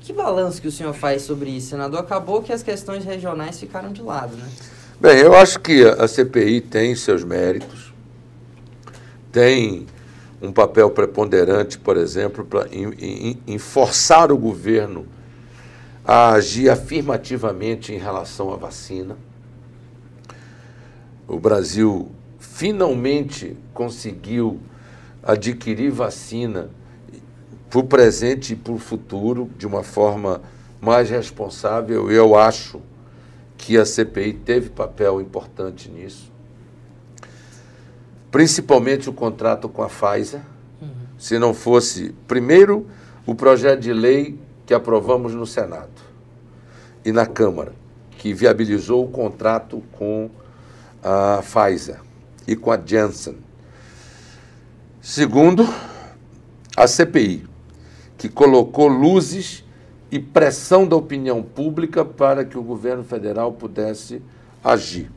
Que 0.00 0.12
balanço 0.12 0.62
que 0.62 0.68
o 0.68 0.72
senhor 0.72 0.94
faz 0.94 1.22
sobre 1.22 1.50
isso, 1.50 1.70
senador? 1.70 2.00
Acabou 2.00 2.42
que 2.42 2.52
as 2.52 2.62
questões 2.62 3.04
regionais 3.04 3.58
ficaram 3.58 3.92
de 3.92 4.02
lado, 4.02 4.36
né? 4.36 4.48
Bem, 5.02 5.18
eu 5.18 5.34
acho 5.34 5.58
que 5.58 5.84
a 5.84 6.06
CPI 6.06 6.60
tem 6.60 6.94
seus 6.94 7.24
méritos, 7.24 7.92
tem 9.32 9.84
um 10.40 10.52
papel 10.52 10.88
preponderante, 10.90 11.76
por 11.76 11.96
exemplo, 11.96 12.44
pra, 12.44 12.68
em, 12.70 12.88
em, 13.00 13.42
em 13.44 13.58
forçar 13.58 14.30
o 14.30 14.38
governo 14.38 15.04
a 16.04 16.34
agir 16.34 16.70
afirmativamente 16.70 17.92
em 17.92 17.98
relação 17.98 18.52
à 18.52 18.56
vacina. 18.56 19.16
O 21.26 21.36
Brasil 21.36 22.08
finalmente 22.38 23.56
conseguiu 23.74 24.60
adquirir 25.20 25.90
vacina 25.90 26.70
para 27.68 27.80
o 27.80 27.84
presente 27.84 28.52
e 28.52 28.56
para 28.56 28.72
o 28.72 28.78
futuro 28.78 29.50
de 29.58 29.66
uma 29.66 29.82
forma 29.82 30.40
mais 30.80 31.10
responsável. 31.10 32.08
Eu 32.08 32.36
acho 32.36 32.80
que 33.62 33.78
a 33.78 33.86
CPI 33.86 34.32
teve 34.32 34.70
papel 34.70 35.20
importante 35.20 35.88
nisso. 35.88 36.32
Principalmente 38.28 39.08
o 39.08 39.12
contrato 39.12 39.68
com 39.68 39.84
a 39.84 39.88
Pfizer. 39.88 40.40
Uhum. 40.80 40.88
Se 41.16 41.38
não 41.38 41.54
fosse, 41.54 42.12
primeiro, 42.26 42.88
o 43.24 43.36
projeto 43.36 43.78
de 43.78 43.92
lei 43.92 44.36
que 44.66 44.74
aprovamos 44.74 45.32
no 45.32 45.46
Senado 45.46 45.92
e 47.04 47.12
na 47.12 47.24
Câmara, 47.24 47.72
que 48.18 48.34
viabilizou 48.34 49.04
o 49.04 49.08
contrato 49.08 49.80
com 49.92 50.28
a 51.00 51.40
Pfizer 51.40 52.00
e 52.48 52.56
com 52.56 52.72
a 52.72 52.80
Janssen. 52.84 53.36
Segundo, 55.00 55.64
a 56.76 56.88
CPI, 56.88 57.46
que 58.18 58.28
colocou 58.28 58.88
luzes 58.88 59.64
e 60.12 60.20
pressão 60.20 60.86
da 60.86 60.94
opinião 60.94 61.42
pública 61.42 62.04
para 62.04 62.44
que 62.44 62.58
o 62.58 62.62
governo 62.62 63.02
federal 63.02 63.50
pudesse 63.50 64.20
agir. 64.62 65.10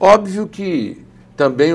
Óbvio 0.00 0.48
que 0.48 1.00
também 1.36 1.72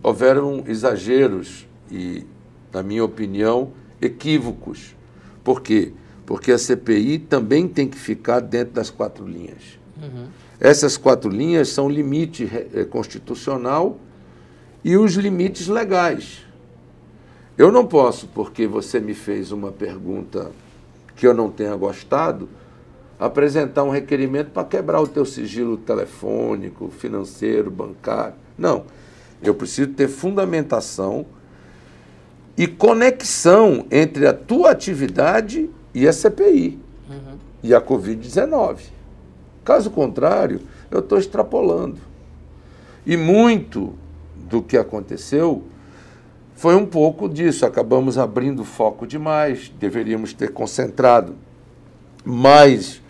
houveram 0.00 0.62
exageros 0.64 1.66
e, 1.90 2.24
na 2.72 2.84
minha 2.84 3.04
opinião, 3.04 3.72
equívocos. 4.00 4.94
Por 5.42 5.60
quê? 5.60 5.92
Porque 6.24 6.52
a 6.52 6.58
CPI 6.58 7.18
também 7.18 7.66
tem 7.66 7.88
que 7.88 7.98
ficar 7.98 8.38
dentro 8.38 8.74
das 8.74 8.88
quatro 8.88 9.26
linhas. 9.26 9.80
Uhum. 10.00 10.28
Essas 10.60 10.96
quatro 10.96 11.28
linhas 11.28 11.68
são 11.68 11.86
o 11.86 11.90
limite 11.90 12.48
eh, 12.72 12.84
constitucional 12.84 13.98
e 14.84 14.96
os 14.96 15.14
limites 15.14 15.66
legais. 15.66 16.46
Eu 17.58 17.72
não 17.72 17.86
posso, 17.86 18.28
porque 18.28 18.68
você 18.68 19.00
me 19.00 19.14
fez 19.14 19.50
uma 19.50 19.72
pergunta 19.72 20.52
que 21.16 21.26
eu 21.26 21.34
não 21.34 21.50
tenha 21.50 21.74
gostado, 21.74 22.48
apresentar 23.18 23.82
um 23.82 23.90
requerimento 23.90 24.50
para 24.50 24.64
quebrar 24.64 25.00
o 25.00 25.08
teu 25.08 25.24
sigilo 25.24 25.78
telefônico, 25.78 26.90
financeiro, 26.90 27.70
bancário. 27.70 28.34
Não. 28.56 28.84
Eu 29.42 29.54
preciso 29.54 29.90
ter 29.92 30.08
fundamentação 30.08 31.26
e 32.56 32.66
conexão 32.66 33.86
entre 33.90 34.26
a 34.26 34.34
tua 34.34 34.70
atividade 34.70 35.68
e 35.94 36.06
a 36.06 36.12
CPI 36.12 36.78
uhum. 37.08 37.38
e 37.62 37.74
a 37.74 37.80
Covid-19. 37.80 38.78
Caso 39.64 39.90
contrário, 39.90 40.60
eu 40.90 41.00
estou 41.00 41.18
extrapolando. 41.18 41.98
E 43.04 43.16
muito 43.16 43.94
do 44.36 44.62
que 44.62 44.76
aconteceu 44.76 45.64
foi 46.56 46.74
um 46.74 46.84
pouco 46.84 47.28
disso. 47.28 47.64
Acabamos 47.64 48.18
abrindo 48.18 48.64
foco 48.64 49.06
demais, 49.06 49.72
deveríamos 49.78 50.32
ter 50.32 50.52
concentrado 50.52 51.36
mais 52.24 53.00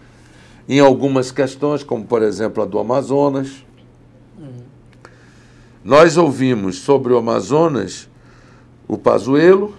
em 0.69 0.81
algumas 0.81 1.31
questões, 1.31 1.83
como 1.83 2.05
por 2.05 2.23
exemplo 2.23 2.63
a 2.63 2.67
do 2.67 2.79
Amazonas. 2.79 3.65
Uhum. 4.39 4.65
Nós 5.83 6.17
ouvimos 6.17 6.81
sobre 6.81 7.13
o 7.13 7.17
Amazonas 7.17 8.09
o 8.89 8.97
Pazuelo, 8.97 9.75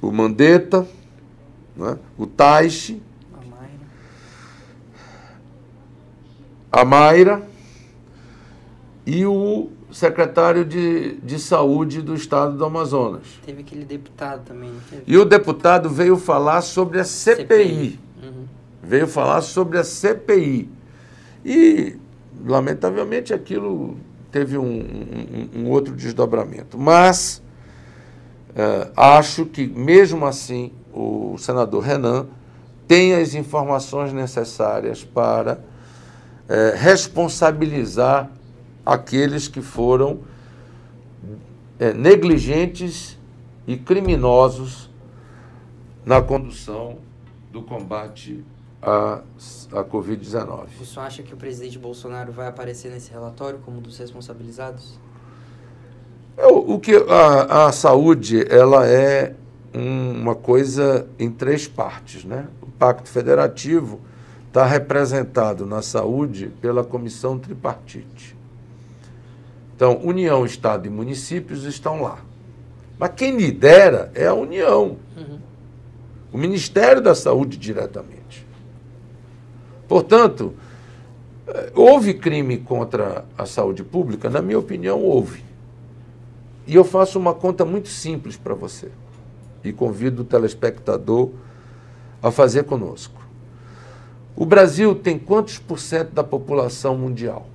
o 0.00 0.10
Mandetta, 0.10 0.86
né, 1.76 1.96
o 2.18 2.26
Taixe, 2.26 3.00
a 6.70 6.84
Mayra 6.84 7.46
e 9.06 9.26
o 9.26 9.70
secretário 9.92 10.64
de, 10.64 11.16
de 11.16 11.38
Saúde 11.38 12.00
do 12.00 12.14
Estado 12.14 12.56
do 12.56 12.64
Amazonas. 12.64 13.22
Teve 13.44 13.60
aquele 13.60 13.84
deputado 13.84 14.42
também. 14.44 14.72
E 15.06 15.16
o 15.16 15.24
deputado 15.24 15.90
veio 15.90 16.16
falar 16.16 16.62
sobre 16.62 16.98
a 16.98 17.04
CPI. 17.04 17.42
CPI. 17.42 18.00
Uhum. 18.22 18.44
Veio 18.82 19.06
falar 19.06 19.42
sobre 19.42 19.78
a 19.78 19.84
CPI. 19.84 20.68
E, 21.44 21.96
lamentavelmente, 22.44 23.34
aquilo 23.34 23.96
teve 24.30 24.56
um, 24.56 24.64
um, 24.64 25.60
um 25.60 25.70
outro 25.70 25.94
desdobramento. 25.94 26.78
Mas, 26.78 27.42
uh, 28.50 28.90
acho 28.96 29.44
que, 29.44 29.66
mesmo 29.66 30.24
assim, 30.24 30.72
o 30.92 31.36
senador 31.38 31.82
Renan 31.82 32.26
tem 32.88 33.14
as 33.14 33.34
informações 33.34 34.12
necessárias 34.12 35.04
para 35.04 35.54
uh, 35.54 36.76
responsabilizar 36.76 38.30
aqueles 38.84 39.48
que 39.48 39.62
foram 39.62 40.20
é, 41.78 41.92
negligentes 41.92 43.18
e 43.66 43.76
criminosos 43.76 44.90
na 46.04 46.20
condução 46.20 46.98
do 47.50 47.62
combate 47.62 48.44
à, 48.80 49.22
à 49.72 49.84
Covid-19. 49.84 50.66
Você 50.78 50.98
acha 50.98 51.22
que 51.22 51.32
o 51.32 51.36
presidente 51.36 51.78
Bolsonaro 51.78 52.32
vai 52.32 52.48
aparecer 52.48 52.90
nesse 52.90 53.10
relatório 53.10 53.60
como 53.64 53.78
um 53.78 53.80
dos 53.80 53.98
responsabilizados? 53.98 54.98
Eu, 56.36 56.58
o 56.58 56.80
que 56.80 56.96
a, 57.08 57.66
a 57.66 57.72
saúde 57.72 58.44
ela 58.50 58.86
é 58.86 59.34
um, 59.74 60.12
uma 60.12 60.34
coisa 60.34 61.06
em 61.18 61.30
três 61.30 61.68
partes, 61.68 62.24
né? 62.24 62.48
O 62.60 62.66
Pacto 62.66 63.08
Federativo 63.08 64.00
está 64.48 64.64
representado 64.66 65.64
na 65.64 65.82
saúde 65.82 66.52
pela 66.60 66.82
Comissão 66.82 67.38
Tripartite. 67.38 68.36
Então, 69.74 70.00
União, 70.02 70.44
Estado 70.44 70.86
e 70.86 70.90
municípios 70.90 71.64
estão 71.64 72.02
lá. 72.02 72.18
Mas 72.98 73.12
quem 73.16 73.36
lidera 73.36 74.12
é 74.14 74.26
a 74.26 74.34
União. 74.34 74.96
Uhum. 75.16 75.38
O 76.32 76.38
Ministério 76.38 77.02
da 77.02 77.14
Saúde 77.14 77.56
diretamente. 77.56 78.46
Portanto, 79.88 80.54
Houve 81.74 82.14
crime 82.14 82.58
contra 82.58 83.24
a 83.36 83.46
saúde 83.46 83.82
pública? 83.82 84.30
Na 84.30 84.40
minha 84.40 84.58
opinião, 84.58 85.02
houve. 85.02 85.44
E 86.66 86.74
eu 86.74 86.84
faço 86.84 87.18
uma 87.18 87.34
conta 87.34 87.64
muito 87.64 87.88
simples 87.88 88.36
para 88.36 88.54
você. 88.54 88.90
E 89.64 89.72
convido 89.72 90.22
o 90.22 90.24
telespectador 90.24 91.30
a 92.22 92.30
fazer 92.30 92.64
conosco. 92.64 93.20
O 94.34 94.46
Brasil 94.46 94.94
tem 94.94 95.18
quantos 95.18 95.58
por 95.58 95.78
cento 95.78 96.12
da 96.12 96.24
população 96.24 96.96
mundial? 96.96 97.46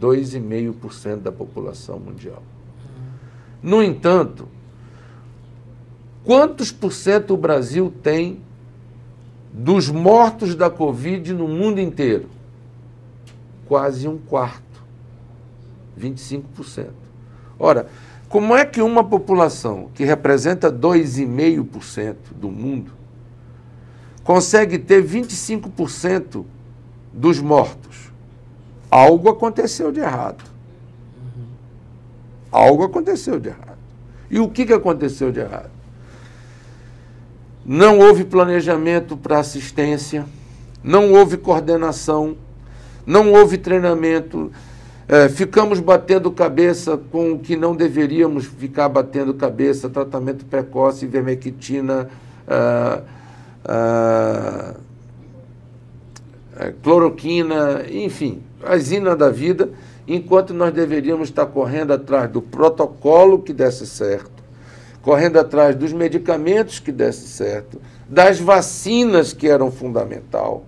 2,5% 0.00 1.16
da 1.16 1.32
população 1.32 1.98
mundial. 1.98 2.42
No 3.62 3.82
entanto, 3.82 4.48
quantos 6.24 6.70
por 6.70 6.92
cento 6.92 7.34
o 7.34 7.36
Brasil 7.36 7.92
tem 8.02 8.40
dos 9.52 9.88
mortos 9.88 10.54
da 10.54 10.70
Covid 10.70 11.32
no 11.32 11.48
mundo 11.48 11.80
inteiro? 11.80 12.28
Quase 13.66 14.06
um 14.06 14.18
quarto. 14.18 14.62
25%. 15.98 16.90
Ora, 17.58 17.88
como 18.28 18.54
é 18.54 18.64
que 18.64 18.80
uma 18.80 19.02
população 19.02 19.90
que 19.94 20.04
representa 20.04 20.70
2,5% 20.70 22.16
do 22.36 22.50
mundo 22.50 22.92
consegue 24.22 24.78
ter 24.78 25.02
25% 25.02 26.44
dos 27.12 27.40
mortos? 27.40 28.12
Algo 28.90 29.28
aconteceu 29.28 29.92
de 29.92 30.00
errado. 30.00 30.44
Algo 32.50 32.84
aconteceu 32.84 33.38
de 33.38 33.48
errado. 33.48 33.78
E 34.30 34.38
o 34.38 34.48
que, 34.48 34.66
que 34.66 34.72
aconteceu 34.72 35.30
de 35.30 35.40
errado? 35.40 35.70
Não 37.64 37.98
houve 37.98 38.24
planejamento 38.24 39.16
para 39.16 39.38
assistência, 39.38 40.24
não 40.82 41.12
houve 41.12 41.36
coordenação, 41.36 42.36
não 43.06 43.32
houve 43.32 43.58
treinamento. 43.58 44.50
É, 45.06 45.28
ficamos 45.28 45.80
batendo 45.80 46.30
cabeça 46.30 46.98
com 47.10 47.32
o 47.32 47.38
que 47.38 47.56
não 47.56 47.76
deveríamos 47.76 48.46
ficar 48.46 48.88
batendo 48.88 49.34
cabeça, 49.34 49.88
tratamento 49.88 50.46
precoce, 50.46 51.04
ivermectina, 51.04 52.08
ah, 52.46 53.02
ah, 53.64 54.74
cloroquina, 56.82 57.84
enfim, 57.90 58.42
a 58.62 58.76
zina 58.78 59.14
da 59.14 59.30
vida, 59.30 59.70
enquanto 60.06 60.52
nós 60.54 60.72
deveríamos 60.72 61.28
estar 61.28 61.46
correndo 61.46 61.92
atrás 61.92 62.30
do 62.30 62.42
protocolo 62.42 63.40
que 63.40 63.52
desse 63.52 63.86
certo, 63.86 64.42
correndo 65.02 65.38
atrás 65.38 65.76
dos 65.76 65.92
medicamentos 65.92 66.78
que 66.78 66.90
desse 66.90 67.28
certo, 67.28 67.80
das 68.08 68.40
vacinas 68.40 69.32
que 69.32 69.48
eram 69.48 69.70
fundamental. 69.70 70.64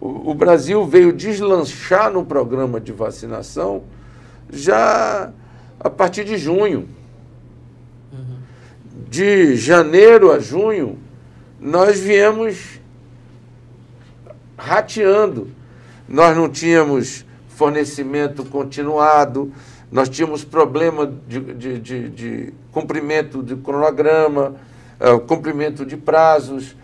O, 0.00 0.30
o 0.30 0.34
Brasil 0.34 0.84
veio 0.86 1.12
deslanchar 1.12 2.10
no 2.10 2.24
programa 2.24 2.80
de 2.80 2.92
vacinação 2.92 3.82
já 4.50 5.32
a 5.78 5.90
partir 5.90 6.24
de 6.24 6.36
junho. 6.36 6.88
De 9.08 9.56
janeiro 9.56 10.32
a 10.32 10.38
junho, 10.38 10.98
nós 11.60 12.00
viemos 12.00 12.80
rateando. 14.56 15.48
Nós 16.08 16.36
não 16.36 16.48
tínhamos 16.48 17.24
fornecimento 17.48 18.44
continuado, 18.44 19.52
nós 19.90 20.08
tínhamos 20.08 20.44
problema 20.44 21.12
de, 21.28 21.40
de, 21.40 21.78
de, 21.78 22.08
de 22.08 22.54
cumprimento 22.72 23.42
de 23.42 23.56
cronograma, 23.56 24.54
uh, 25.00 25.20
cumprimento 25.20 25.84
de 25.84 25.96
prazos, 25.96 26.74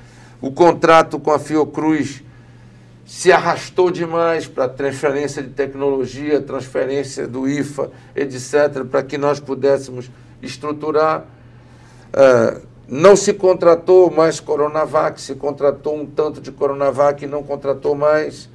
o 0.40 0.52
contrato 0.52 1.18
com 1.18 1.32
a 1.32 1.38
Fiocruz 1.38 2.22
se 3.04 3.32
arrastou 3.32 3.90
demais 3.90 4.46
para 4.46 4.68
transferência 4.68 5.42
de 5.42 5.48
tecnologia, 5.48 6.42
transferência 6.42 7.26
do 7.26 7.48
IFA, 7.48 7.90
etc., 8.14 8.84
para 8.84 9.02
que 9.02 9.16
nós 9.16 9.40
pudéssemos 9.40 10.10
estruturar. 10.42 11.24
Uh, 12.12 12.60
não 12.86 13.16
se 13.16 13.32
contratou 13.32 14.10
mais 14.10 14.40
Coronavac, 14.40 15.20
se 15.20 15.34
contratou 15.34 15.96
um 15.96 16.06
tanto 16.06 16.40
de 16.40 16.52
Coronavac 16.52 17.24
e 17.24 17.26
não 17.26 17.42
contratou 17.42 17.94
mais. 17.94 18.48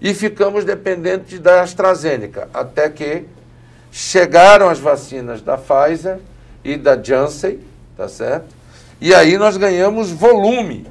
E 0.00 0.12
ficamos 0.12 0.64
dependentes 0.64 1.38
da 1.40 1.62
AstraZeneca, 1.62 2.48
até 2.52 2.90
que 2.90 3.24
chegaram 3.90 4.68
as 4.68 4.78
vacinas 4.78 5.40
da 5.40 5.56
Pfizer 5.56 6.18
e 6.62 6.76
da 6.76 7.00
Janssen, 7.02 7.60
tá 7.96 8.08
certo? 8.08 8.54
E 9.00 9.14
aí 9.14 9.38
nós 9.38 9.56
ganhamos 9.56 10.10
volume 10.10 10.86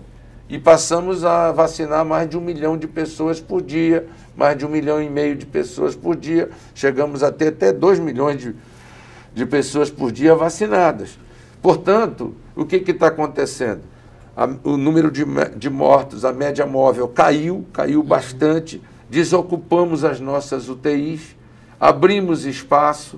e 0.47 0.59
passamos 0.59 1.23
a 1.23 1.51
vacinar 1.51 2.05
mais 2.05 2.29
de 2.29 2.37
um 2.37 2.41
milhão 2.41 2.77
de 2.77 2.87
pessoas 2.87 3.39
por 3.39 3.61
dia, 3.61 4.07
mais 4.35 4.57
de 4.57 4.65
um 4.65 4.69
milhão 4.69 5.01
e 5.01 5.09
meio 5.09 5.35
de 5.35 5.45
pessoas 5.45 5.95
por 5.95 6.15
dia. 6.15 6.49
Chegamos 6.73 7.23
a 7.23 7.31
ter 7.31 7.49
até 7.49 7.71
dois 7.71 7.99
milhões 7.99 8.39
de, 8.39 8.55
de 9.33 9.45
pessoas 9.45 9.89
por 9.89 10.11
dia 10.11 10.35
vacinadas. 10.35 11.17
Portanto, 11.61 12.35
o 12.55 12.63
que 12.65 12.77
está 12.91 13.07
acontecendo? 13.07 13.81
A, 14.37 14.47
o 14.63 14.77
número 14.77 15.09
de, 15.09 15.23
de 15.55 15.69
mortos, 15.69 16.23
a 16.23 16.31
média 16.31 16.65
móvel 16.65 17.07
caiu, 17.07 17.65
caiu 17.73 18.03
bastante, 18.03 18.81
desocupamos 19.15 20.03
as 20.03 20.19
nossas 20.19 20.67
UTIs, 20.67 21.37
abrimos 21.79 22.45
espaço 22.45 23.17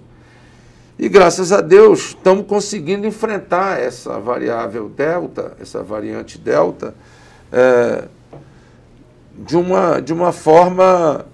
e, 1.00 1.10
graças 1.10 1.52
a 1.52 1.60
Deus, 1.60 2.10
estamos 2.10 2.46
conseguindo 2.46 3.08
enfrentar 3.08 3.80
essa 3.80 4.20
variável 4.20 4.90
delta, 4.90 5.58
essa 5.60 5.82
variante 5.82 6.38
delta, 6.38 6.94
é, 7.52 8.08
de, 9.40 9.58
uma, 9.58 10.00
de 10.00 10.14
uma 10.14 10.32
forma 10.32 11.26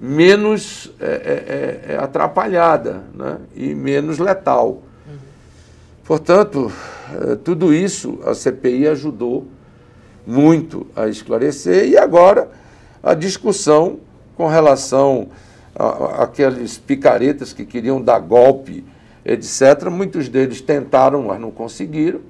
menos 0.00 0.92
é, 1.00 1.84
é, 1.88 1.94
é 1.94 1.96
atrapalhada 1.96 3.02
né? 3.12 3.38
e 3.56 3.74
menos 3.74 4.20
letal. 4.20 4.82
Portanto, 6.04 6.70
eh, 7.12 7.34
tudo 7.42 7.74
isso 7.74 8.20
a 8.24 8.32
CPI 8.32 8.86
ajudou 8.86 9.48
muito 10.24 10.86
a 10.94 11.08
esclarecer 11.08 11.88
e 11.88 11.96
agora 11.96 12.48
a 13.06 13.14
discussão 13.14 14.00
com 14.36 14.48
relação 14.48 15.28
àqueles 16.18 16.76
picaretas 16.76 17.52
que 17.52 17.64
queriam 17.64 18.02
dar 18.02 18.18
golpe, 18.18 18.84
etc. 19.24 19.88
Muitos 19.88 20.28
deles 20.28 20.60
tentaram, 20.60 21.22
mas 21.22 21.40
não 21.40 21.52
conseguiram. 21.52 22.20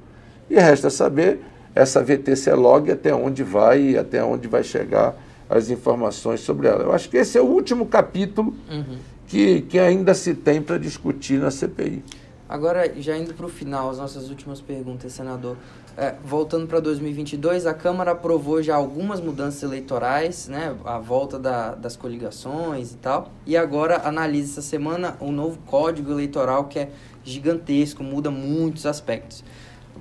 E 0.51 0.55
resta 0.57 0.91
saber 0.91 1.41
essa 1.75 2.03
VTC 2.03 2.53
log 2.53 2.93
até 2.93 3.15
onde 3.15 3.43
vai 3.43 3.81
e 3.81 3.99
até 3.99 4.23
onde 4.23 4.47
vai 4.49 4.63
chegar 4.63 5.17
as 5.49 5.71
informações 5.71 6.41
sobre 6.41 6.69
ela. 6.69 6.83
Eu 6.83 6.93
acho 6.93 7.09
que 7.09 7.17
esse 7.17 7.39
é 7.39 7.41
o 7.41 7.47
último 7.47 7.87
capítulo 7.87 8.55
uhum. 8.71 8.99
que, 9.27 9.63
que 9.63 9.79
ainda 9.79 10.13
se 10.13 10.35
tem 10.35 10.61
para 10.61 10.77
discutir 10.77 11.39
na 11.41 11.51
CPI. 11.51 12.05
Agora, 12.47 12.93
já 13.01 13.17
indo 13.17 13.33
para 13.33 13.47
o 13.47 13.49
final, 13.49 13.89
as 13.89 13.97
nossas 13.97 14.29
últimas 14.29 14.61
perguntas, 14.61 15.11
senador. 15.13 15.57
É, 15.99 16.15
voltando 16.23 16.67
para 16.67 16.79
2022, 16.79 17.65
a 17.65 17.73
Câmara 17.73 18.11
aprovou 18.11 18.63
já 18.63 18.77
algumas 18.77 19.19
mudanças 19.19 19.63
eleitorais, 19.63 20.47
né, 20.47 20.77
a 20.85 20.99
volta 20.99 21.39
da, 21.39 21.75
das 21.75 21.97
coligações 21.97 22.93
e 22.93 22.97
tal, 22.99 23.31
e 23.47 23.57
agora 23.57 24.07
analisa 24.07 24.53
essa 24.53 24.63
semana 24.63 25.17
um 25.23 25.33
novo 25.33 25.59
código 25.65 26.13
eleitoral 26.13 26.65
que 26.65 26.81
é 26.81 26.91
gigantesco, 27.25 28.05
muda 28.05 28.31
muitos 28.31 28.85
aspectos. 28.85 29.43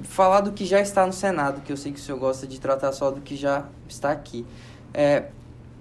Falar 0.03 0.41
do 0.41 0.51
que 0.51 0.65
já 0.65 0.81
está 0.81 1.05
no 1.05 1.13
Senado, 1.13 1.61
que 1.61 1.71
eu 1.71 1.77
sei 1.77 1.93
que 1.93 1.99
o 1.99 2.01
senhor 2.01 2.19
gosta 2.19 2.45
de 2.45 2.59
tratar 2.59 2.91
só 2.91 3.09
do 3.09 3.21
que 3.21 3.37
já 3.37 3.63
está 3.87 4.11
aqui. 4.11 4.45
É, 4.93 5.27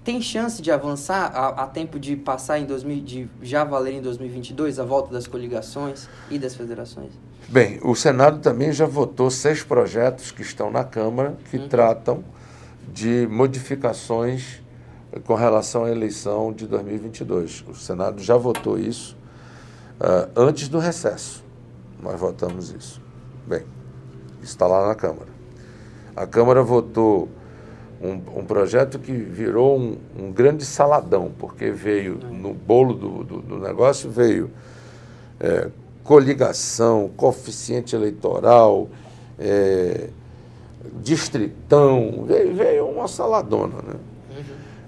tem 0.05 0.21
chance 0.21 0.61
de 0.61 0.71
avançar 0.71 1.29
a, 1.35 1.63
a, 1.63 1.67
tempo 1.67 1.99
de 1.99 2.15
passar 2.15 2.57
em 2.57 2.65
2000, 2.65 3.03
de 3.03 3.29
já 3.41 3.65
valer 3.65 3.95
em 3.95 4.01
2022 4.01 4.79
a 4.79 4.85
volta 4.85 5.11
das 5.11 5.27
coligações 5.27 6.07
e 6.29 6.39
das 6.39 6.55
federações? 6.55 7.11
Bem, 7.47 7.79
o 7.83 7.95
Senado 7.95 8.39
também 8.39 8.71
já 8.71 8.87
votou 8.87 9.29
seis 9.29 9.61
projetos 9.61 10.31
que 10.31 10.41
estão 10.41 10.71
na 10.71 10.83
Câmara 10.83 11.37
que 11.51 11.57
uhum. 11.57 11.67
tratam 11.67 12.23
de 12.91 13.27
modificações 13.29 14.63
com 15.25 15.35
relação 15.35 15.85
à 15.85 15.91
eleição 15.91 16.51
de 16.51 16.65
2022. 16.65 17.63
O 17.67 17.75
Senado 17.75 18.21
já 18.23 18.35
votou 18.35 18.79
isso 18.79 19.15
uh, 19.99 20.27
antes 20.35 20.67
do 20.67 20.79
recesso. 20.79 21.43
Nós 22.01 22.19
votamos 22.19 22.71
isso. 22.71 22.99
Bem, 23.45 23.63
está 24.41 24.65
lá 24.65 24.87
na 24.87 24.95
Câmara. 24.95 25.29
A 26.15 26.25
Câmara 26.25 26.63
votou 26.63 27.29
um, 28.01 28.39
um 28.39 28.45
projeto 28.45 28.97
que 28.97 29.11
virou 29.11 29.79
um, 29.79 29.97
um, 30.17 30.31
grande 30.31 30.65
saladão, 30.65 31.31
porque 31.37 31.69
veio 31.69 32.15
no 32.17 32.55
bolo 32.55 32.95
do, 32.95 33.23
do, 33.23 33.41
do 33.41 33.59
negócio, 33.59 34.09
veio 34.09 34.49
é, 35.39 35.69
coligação, 36.05 37.09
coeficiente 37.17 37.95
eleitoral, 37.95 38.87
é, 39.39 40.09
distritão, 41.01 42.23
veio, 42.27 42.55
veio 42.55 42.85
uma 42.85 43.07
saladona. 43.07 43.81
Né? 43.81 43.95
Uhum. 44.37 44.43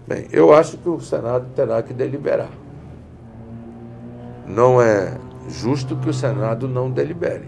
Bem, 0.07 0.27
eu 0.31 0.53
acho 0.53 0.77
que 0.77 0.87
o 0.87 1.01
Senado 1.01 1.47
terá 1.55 1.81
que 1.81 1.91
deliberar. 1.91 2.51
Não 4.45 4.79
é 4.79 5.17
justo 5.49 5.95
que 5.97 6.07
o 6.07 6.13
Senado 6.13 6.67
não 6.67 6.91
delibere. 6.91 7.47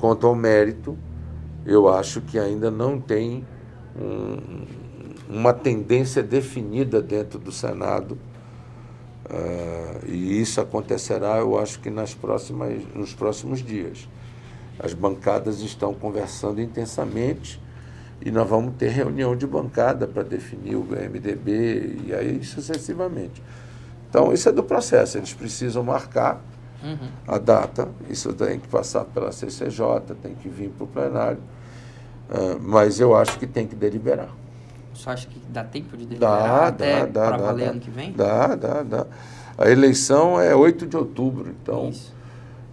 Quanto 0.00 0.26
ao 0.26 0.34
mérito, 0.34 0.98
eu 1.64 1.88
acho 1.88 2.20
que 2.20 2.38
ainda 2.38 2.68
não 2.70 3.00
tem 3.00 3.46
um, 3.96 4.64
uma 5.28 5.52
tendência 5.52 6.20
definida 6.22 7.00
dentro 7.00 7.38
do 7.38 7.52
Senado. 7.52 8.18
Uh, 9.30 10.06
e 10.08 10.40
isso 10.40 10.60
acontecerá, 10.60 11.38
eu 11.38 11.56
acho 11.56 11.78
que 11.78 11.88
nas 11.88 12.12
próximas, 12.12 12.82
nos 12.94 13.14
próximos 13.14 13.62
dias. 13.62 14.08
As 14.76 14.92
bancadas 14.92 15.60
estão 15.60 15.94
conversando 15.94 16.60
intensamente 16.60 17.60
e 18.20 18.30
nós 18.30 18.48
vamos 18.48 18.74
ter 18.76 18.88
reunião 18.88 19.36
de 19.36 19.46
bancada 19.46 20.06
para 20.06 20.24
definir 20.24 20.74
o 20.74 20.82
MDB 20.82 22.00
e 22.06 22.14
aí 22.14 22.42
sucessivamente. 22.42 23.40
Então, 24.08 24.32
isso 24.32 24.48
é 24.48 24.52
do 24.52 24.64
processo, 24.64 25.18
eles 25.18 25.32
precisam 25.32 25.84
marcar 25.84 26.42
uhum. 26.82 27.08
a 27.28 27.38
data, 27.38 27.88
isso 28.08 28.32
tem 28.32 28.58
que 28.58 28.66
passar 28.66 29.04
pela 29.04 29.30
CCJ, 29.30 30.16
tem 30.20 30.34
que 30.34 30.48
vir 30.48 30.70
para 30.70 30.84
o 30.84 30.86
plenário, 30.88 31.38
uh, 32.28 32.58
mas 32.60 32.98
eu 32.98 33.14
acho 33.14 33.38
que 33.38 33.46
tem 33.46 33.66
que 33.66 33.76
deliberar. 33.76 34.30
Você 34.94 35.10
acha 35.10 35.28
que 35.28 35.40
dá 35.48 35.64
tempo 35.64 35.96
de 35.96 36.04
deliberar 36.04 36.38
dá, 36.48 36.66
até 36.66 37.06
para 37.06 37.36
valer 37.36 37.64
dá, 37.64 37.70
ano 37.70 37.80
que 37.80 37.90
vem? 37.90 38.12
Dá, 38.12 38.54
dá, 38.54 38.82
dá. 38.82 39.06
A 39.56 39.70
eleição 39.70 40.40
é 40.40 40.54
8 40.54 40.86
de 40.86 40.96
outubro, 40.96 41.54
então... 41.62 41.88
Isso. 41.90 42.14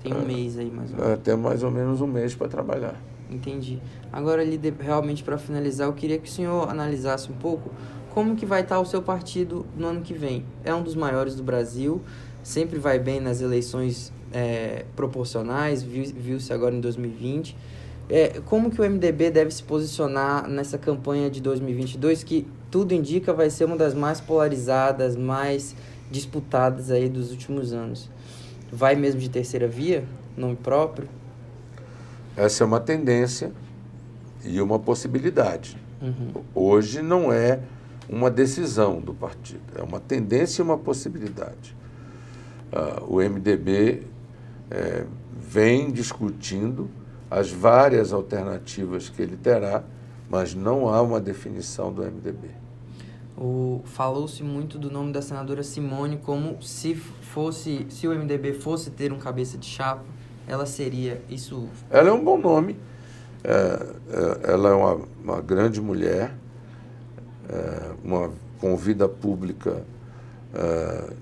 Tem 0.01 0.13
um 0.13 0.21
uh, 0.21 0.25
mês 0.25 0.58
aí, 0.58 0.71
mais 0.71 0.91
ou 0.91 0.97
menos. 0.97 1.13
Uh, 1.13 1.17
tem 1.17 1.36
mais 1.36 1.63
ou 1.63 1.71
menos 1.71 2.01
um 2.01 2.08
mês 2.08 2.36
para 2.36 2.47
trabalhar. 2.47 2.95
Entendi. 3.30 3.82
Agora, 4.12 4.41
realmente, 4.80 5.23
para 5.23 5.38
finalizar, 5.38 5.88
eu 5.88 5.93
queria 5.93 6.17
que 6.17 6.30
o 6.30 6.32
senhor 6.32 6.69
analisasse 6.69 7.32
um 7.32 7.36
pouco 7.36 7.71
como 8.13 8.36
que 8.36 8.45
vai 8.45 8.62
estar 8.62 8.80
o 8.80 8.86
seu 8.86 9.01
partido 9.01 9.65
no 9.75 9.88
ano 9.88 10.01
que 10.01 10.13
vem. 10.13 10.45
É 10.63 10.73
um 10.73 10.82
dos 10.82 10.95
maiores 10.95 11.36
do 11.36 11.43
Brasil, 11.43 12.01
sempre 12.41 12.80
vai 12.80 12.97
bem 12.97 13.19
nas 13.19 13.41
eleições 13.41 14.13
é, 14.32 14.86
proporcionais, 14.95 15.84
viu-se 15.84 16.51
agora 16.53 16.73
em 16.73 16.80
2020. 16.80 17.56
É, 18.10 18.39
como 18.46 18.72
que 18.72 18.82
o 18.82 18.89
MDB 18.89 19.30
deve 19.30 19.52
se 19.52 19.62
posicionar 19.62 20.48
nessa 20.48 20.78
campanha 20.78 21.30
de 21.30 21.41
2022, 21.41 22.24
que 22.24 22.48
tudo 22.72 22.93
indica 22.93 23.34
vai 23.34 23.50
ser 23.50 23.65
uma 23.65 23.76
das 23.76 23.93
mais 23.93 24.22
polarizadas, 24.22 25.15
mais 25.15 25.76
disputadas 26.10 26.89
aí 26.89 27.10
dos 27.10 27.32
últimos 27.32 27.74
anos? 27.74 28.10
Vai 28.72 28.96
mesmo 28.96 29.20
de 29.20 29.30
terceira 29.30 29.67
via, 29.67 30.06
nome 30.38 30.56
próprio? 30.56 31.10
Essa 32.36 32.63
é 32.63 32.67
uma 32.67 32.80
tendência 32.80 33.52
e 34.46 34.62
uma 34.62 34.80
possibilidade. 34.80 35.78
Uhum. 36.02 36.43
Hoje 36.56 37.02
não 37.02 37.34
é 37.34 37.60
uma 38.08 38.32
decisão 38.32 39.02
do 39.02 39.13
partido, 39.13 39.62
é 39.76 39.82
uma 39.82 40.00
tendência 40.00 40.62
e 40.62 40.63
uma 40.63 40.78
possibilidade. 40.78 41.76
Uh, 42.72 43.15
o 43.15 43.22
MDB 43.22 44.04
é, 44.70 45.06
vem 45.38 45.91
discutindo 45.91 46.89
as 47.29 47.51
várias 47.51 48.13
alternativas 48.13 49.09
que 49.09 49.21
ele 49.21 49.37
terá, 49.37 49.83
mas 50.29 50.53
não 50.53 50.89
há 50.89 51.01
uma 51.01 51.19
definição 51.19 51.91
do 51.91 52.01
MDB. 52.03 52.49
Falou-se 53.85 54.41
muito 54.43 54.79
do 54.79 54.89
nome 54.89 55.13
da 55.13 55.21
senadora 55.21 55.61
Simone 55.61 56.17
como 56.17 56.61
se 56.61 56.95
fosse, 56.95 57.85
se 57.89 58.07
o 58.07 58.11
MDB 58.11 58.53
fosse 58.53 58.89
ter 58.89 59.13
um 59.13 59.19
cabeça 59.19 59.57
de 59.57 59.67
chapa, 59.67 60.03
ela 60.47 60.65
seria 60.65 61.21
isso? 61.29 61.67
Ela 61.89 62.09
é 62.09 62.11
um 62.11 62.23
bom 62.23 62.37
nome. 62.37 62.77
É, 63.43 63.51
é, 63.53 64.51
ela 64.51 64.69
é 64.69 64.73
uma, 64.73 64.99
uma 65.23 65.41
grande 65.41 65.79
mulher, 65.79 66.33
é, 67.49 67.91
uma 68.03 68.31
com 68.59 68.75
vida 68.75 69.07
pública 69.07 69.83
é, 70.53 71.13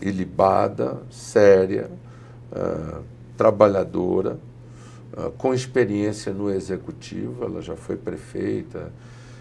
ilibada, 0.00 0.98
séria, 1.10 1.88
é, 2.50 2.98
trabalhadora, 3.36 4.38
com 5.38 5.52
experiência 5.52 6.32
no 6.32 6.50
executivo. 6.50 7.44
Ela 7.44 7.62
já 7.62 7.76
foi 7.76 7.96
prefeita, 7.96 8.92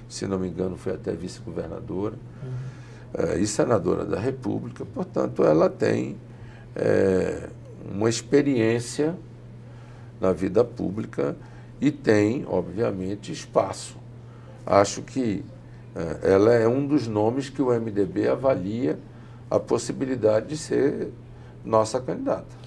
se 0.10 0.28
não 0.28 0.40
me 0.40 0.48
engano, 0.48 0.78
foi 0.78 0.94
até 0.94 1.14
vice-governadora 1.14 2.16
uhum. 2.44 3.40
e 3.40 3.48
senadora 3.48 4.06
da 4.06 4.20
República. 4.20 4.86
Portanto, 4.86 5.44
ela 5.44 5.70
tem 5.70 6.18
uma 7.90 8.10
experiência 8.10 9.16
na 10.20 10.32
vida 10.32 10.64
pública 10.64 11.36
e 11.80 11.92
tem, 11.92 12.46
obviamente, 12.48 13.32
espaço. 13.32 13.98
Acho 14.66 15.02
que 15.02 15.44
é, 15.96 16.34
ela 16.34 16.54
é 16.54 16.68
um 16.68 16.86
dos 16.86 17.08
nomes 17.08 17.50
que 17.50 17.62
o 17.62 17.68
MDB 17.68 18.28
avalia 18.28 19.00
a 19.50 19.60
possibilidade 19.60 20.48
de 20.48 20.58
ser 20.58 21.12
nossa 21.66 22.00
candidata. 22.00 22.61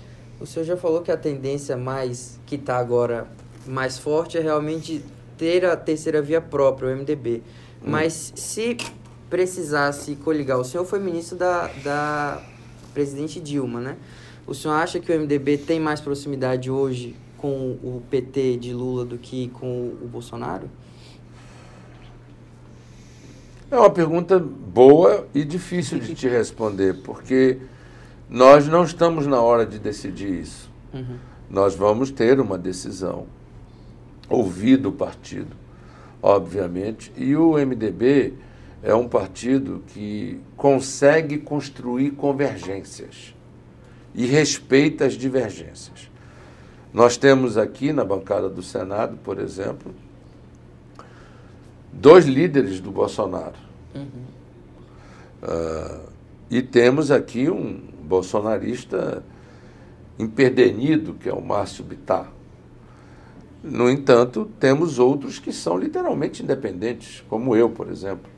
O 0.45 0.47
senhor 0.47 0.67
já 0.67 0.77
falou 0.77 1.01
que 1.01 1.11
a 1.11 1.17
tendência 1.17 1.75
mais 1.75 2.39
que 2.45 2.57
está 2.57 2.77
agora 2.77 3.27
mais 3.67 3.99
forte 3.99 4.37
é 4.37 4.43
realmente 4.43 5.03
ter 5.39 5.65
a 5.65 5.75
terceira 5.75 6.21
via 6.21 6.39
própria, 6.39 6.93
o 6.93 6.97
MDB. 6.99 7.43
Hum. 7.83 7.87
Mas 7.87 8.31
se 8.37 8.77
precisasse 9.31 10.15
coligar, 10.17 10.59
o 10.59 10.65
senhor 10.65 10.85
foi 10.85 10.99
ministro 10.99 11.39
da, 11.39 11.69
da 11.83 12.43
presidente 12.93 13.41
Dilma, 13.41 13.81
né? 13.81 13.97
O 14.47 14.53
senhor 14.53 14.75
acha 14.75 15.01
que 15.01 15.11
o 15.11 15.19
MDB 15.19 15.57
tem 15.57 15.81
mais 15.81 16.03
proximidade 16.03 16.71
hoje 16.71 17.17
com 17.39 17.79
o 17.83 18.03
PT 18.11 18.59
de 18.59 18.75
Lula 18.75 19.07
do 19.07 19.17
que 19.17 19.49
com 19.49 19.95
o 19.99 20.07
Bolsonaro? 20.07 20.69
É 23.71 23.79
uma 23.79 23.89
pergunta 23.89 24.39
boa 24.39 25.27
e 25.35 25.43
difícil 25.43 25.99
de 25.99 26.15
te 26.15 26.29
responder, 26.29 27.01
porque 27.03 27.61
nós 28.29 28.67
não 28.67 28.85
estamos 28.85 29.27
na 29.27 29.41
hora 29.41 29.67
de 29.67 29.79
decidir 29.79 30.41
isso. 30.41 30.71
Uhum. 30.93 31.19
Nós 31.49 31.75
vamos 31.75 32.11
ter 32.11 32.41
uma 32.41 32.57
decisão, 32.57 33.27
ouvido 34.29 34.89
o 34.89 34.93
partido, 34.93 35.55
obviamente, 36.23 37.13
e 37.17 37.37
o 37.37 37.53
MDB 37.53 38.35
é 38.83 38.95
um 38.95 39.09
partido 39.09 39.83
que 39.89 40.41
consegue 40.57 41.39
construir 41.39 42.13
convergências 42.13 43.35
e 44.15 44.27
respeita 44.27 45.05
as 45.05 45.15
divergências. 45.15 46.11
Nós 46.93 47.17
temos 47.17 47.59
aqui 47.59 47.93
na 47.93 48.05
bancada 48.05 48.49
do 48.49 48.63
Senado, 48.63 49.17
por 49.25 49.39
exemplo, 49.39 49.93
dois 51.93 52.25
líderes 52.25 52.81
do 52.81 52.91
Bolsonaro. 52.91 53.57
Uhum. 53.95 54.25
Uh, 55.43 56.01
e 56.51 56.63
temos 56.63 57.11
aqui 57.11 57.51
um 57.51 57.94
bolsonarista 58.05 59.25
empedernido, 60.19 61.15
que 61.15 61.29
é 61.29 61.33
o 61.33 61.41
Márcio 61.41 61.85
Bittar. 61.85 62.31
No 63.63 63.91
entanto, 63.91 64.49
temos 64.61 64.99
outros 64.99 65.39
que 65.39 65.53
são 65.53 65.79
literalmente 65.79 66.43
independentes, 66.43 67.25
como 67.29 67.57
eu, 67.57 67.71
por 67.71 67.89
exemplo, 67.89 68.31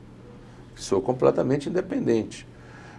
que 0.73 0.81
sou 0.81 1.01
completamente 1.01 1.69
independente. 1.69 2.47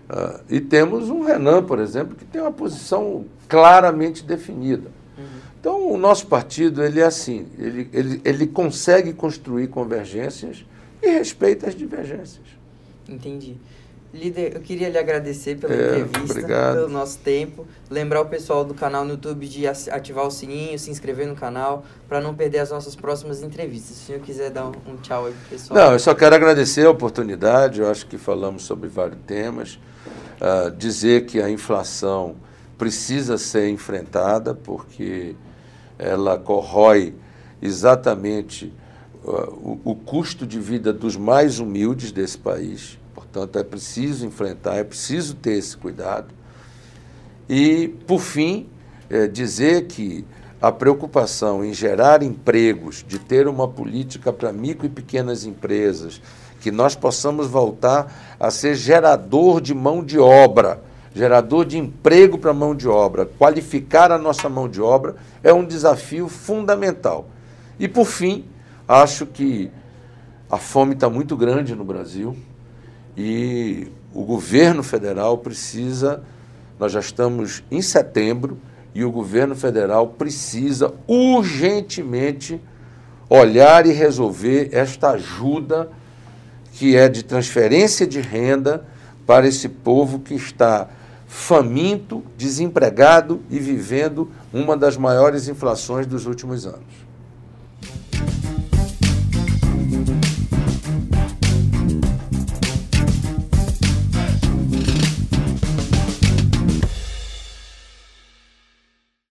Uh, 0.08 0.40
e 0.48 0.60
temos 0.60 1.10
um 1.10 1.22
Renan, 1.22 1.62
por 1.62 1.78
exemplo, 1.78 2.14
que 2.14 2.24
tem 2.24 2.40
uma 2.40 2.52
posição 2.52 3.24
claramente 3.48 4.22
definida. 4.22 4.90
Uhum. 5.16 5.24
Então, 5.60 5.92
o 5.92 5.96
nosso 5.96 6.26
partido, 6.26 6.82
ele 6.82 7.00
é 7.00 7.04
assim, 7.04 7.46
ele, 7.58 7.88
ele, 7.92 8.20
ele 8.24 8.46
consegue 8.46 9.12
construir 9.12 9.68
convergências 9.68 10.64
e 11.02 11.08
respeita 11.08 11.66
as 11.66 11.74
divergências. 11.74 12.46
Entendi. 13.08 13.56
Líder, 14.12 14.54
eu 14.54 14.60
queria 14.62 14.88
lhe 14.88 14.96
agradecer 14.96 15.58
pela 15.58 15.74
é, 15.74 15.98
entrevista, 15.98 16.32
obrigado. 16.32 16.74
pelo 16.76 16.88
nosso 16.88 17.18
tempo. 17.18 17.66
Lembrar 17.90 18.22
o 18.22 18.26
pessoal 18.26 18.64
do 18.64 18.72
canal 18.72 19.04
no 19.04 19.12
YouTube 19.12 19.46
de 19.46 19.66
ativar 19.66 20.26
o 20.26 20.30
sininho, 20.30 20.78
se 20.78 20.90
inscrever 20.90 21.26
no 21.26 21.36
canal, 21.36 21.84
para 22.08 22.18
não 22.18 22.34
perder 22.34 22.60
as 22.60 22.70
nossas 22.70 22.96
próximas 22.96 23.42
entrevistas. 23.42 23.96
Se 23.96 24.04
o 24.04 24.06
senhor 24.06 24.20
quiser 24.22 24.50
dar 24.50 24.66
um, 24.66 24.72
um 24.86 24.96
tchau 24.96 25.26
aí 25.26 25.32
pro 25.32 25.58
pessoal. 25.58 25.78
Não, 25.78 25.92
eu 25.92 25.98
só 25.98 26.14
quero 26.14 26.34
agradecer 26.34 26.86
a 26.86 26.90
oportunidade. 26.90 27.80
Eu 27.80 27.90
acho 27.90 28.06
que 28.06 28.16
falamos 28.16 28.62
sobre 28.62 28.88
vários 28.88 29.20
temas. 29.26 29.78
Uh, 30.40 30.70
dizer 30.70 31.26
que 31.26 31.42
a 31.42 31.50
inflação 31.50 32.36
precisa 32.78 33.36
ser 33.36 33.68
enfrentada, 33.68 34.54
porque 34.54 35.36
ela 35.98 36.38
corrói 36.38 37.14
exatamente 37.60 38.72
uh, 39.22 39.52
o, 39.52 39.80
o 39.84 39.94
custo 39.94 40.46
de 40.46 40.58
vida 40.58 40.94
dos 40.94 41.14
mais 41.14 41.58
humildes 41.58 42.10
desse 42.10 42.38
país. 42.38 42.98
Portanto, 43.32 43.58
é 43.58 43.62
preciso 43.62 44.26
enfrentar, 44.26 44.76
é 44.76 44.84
preciso 44.84 45.34
ter 45.34 45.52
esse 45.52 45.76
cuidado. 45.76 46.28
E, 47.48 47.88
por 48.06 48.20
fim, 48.20 48.66
é, 49.10 49.26
dizer 49.26 49.86
que 49.86 50.24
a 50.60 50.72
preocupação 50.72 51.64
em 51.64 51.72
gerar 51.72 52.22
empregos, 52.22 53.04
de 53.06 53.18
ter 53.18 53.46
uma 53.46 53.68
política 53.68 54.32
para 54.32 54.52
micro 54.52 54.86
e 54.86 54.88
pequenas 54.88 55.44
empresas, 55.44 56.20
que 56.60 56.72
nós 56.72 56.96
possamos 56.96 57.46
voltar 57.46 58.36
a 58.40 58.50
ser 58.50 58.74
gerador 58.74 59.60
de 59.60 59.72
mão 59.74 60.02
de 60.02 60.18
obra, 60.18 60.82
gerador 61.14 61.64
de 61.64 61.78
emprego 61.78 62.38
para 62.38 62.52
mão 62.52 62.74
de 62.74 62.88
obra, 62.88 63.24
qualificar 63.26 64.10
a 64.10 64.18
nossa 64.18 64.48
mão 64.48 64.68
de 64.68 64.80
obra 64.80 65.16
é 65.42 65.52
um 65.52 65.64
desafio 65.64 66.28
fundamental. 66.28 67.28
E 67.78 67.86
por 67.86 68.06
fim, 68.06 68.44
acho 68.86 69.26
que 69.26 69.70
a 70.50 70.56
fome 70.56 70.94
está 70.94 71.08
muito 71.08 71.36
grande 71.36 71.74
no 71.76 71.84
Brasil 71.84 72.36
e 73.18 73.90
o 74.14 74.22
governo 74.22 74.84
federal 74.84 75.38
precisa, 75.38 76.22
nós 76.78 76.92
já 76.92 77.00
estamos 77.00 77.64
em 77.68 77.82
setembro, 77.82 78.58
e 78.94 79.04
o 79.04 79.10
governo 79.10 79.56
federal 79.56 80.06
precisa 80.06 80.94
urgentemente 81.06 82.60
olhar 83.28 83.86
e 83.86 83.92
resolver 83.92 84.70
esta 84.72 85.10
ajuda 85.10 85.90
que 86.74 86.96
é 86.96 87.08
de 87.08 87.24
transferência 87.24 88.06
de 88.06 88.20
renda 88.20 88.84
para 89.26 89.48
esse 89.48 89.68
povo 89.68 90.20
que 90.20 90.34
está 90.34 90.88
faminto, 91.26 92.22
desempregado 92.36 93.42
e 93.50 93.58
vivendo 93.58 94.30
uma 94.52 94.76
das 94.76 94.96
maiores 94.96 95.48
inflações 95.48 96.06
dos 96.06 96.24
últimos 96.24 96.66
anos. 96.66 97.07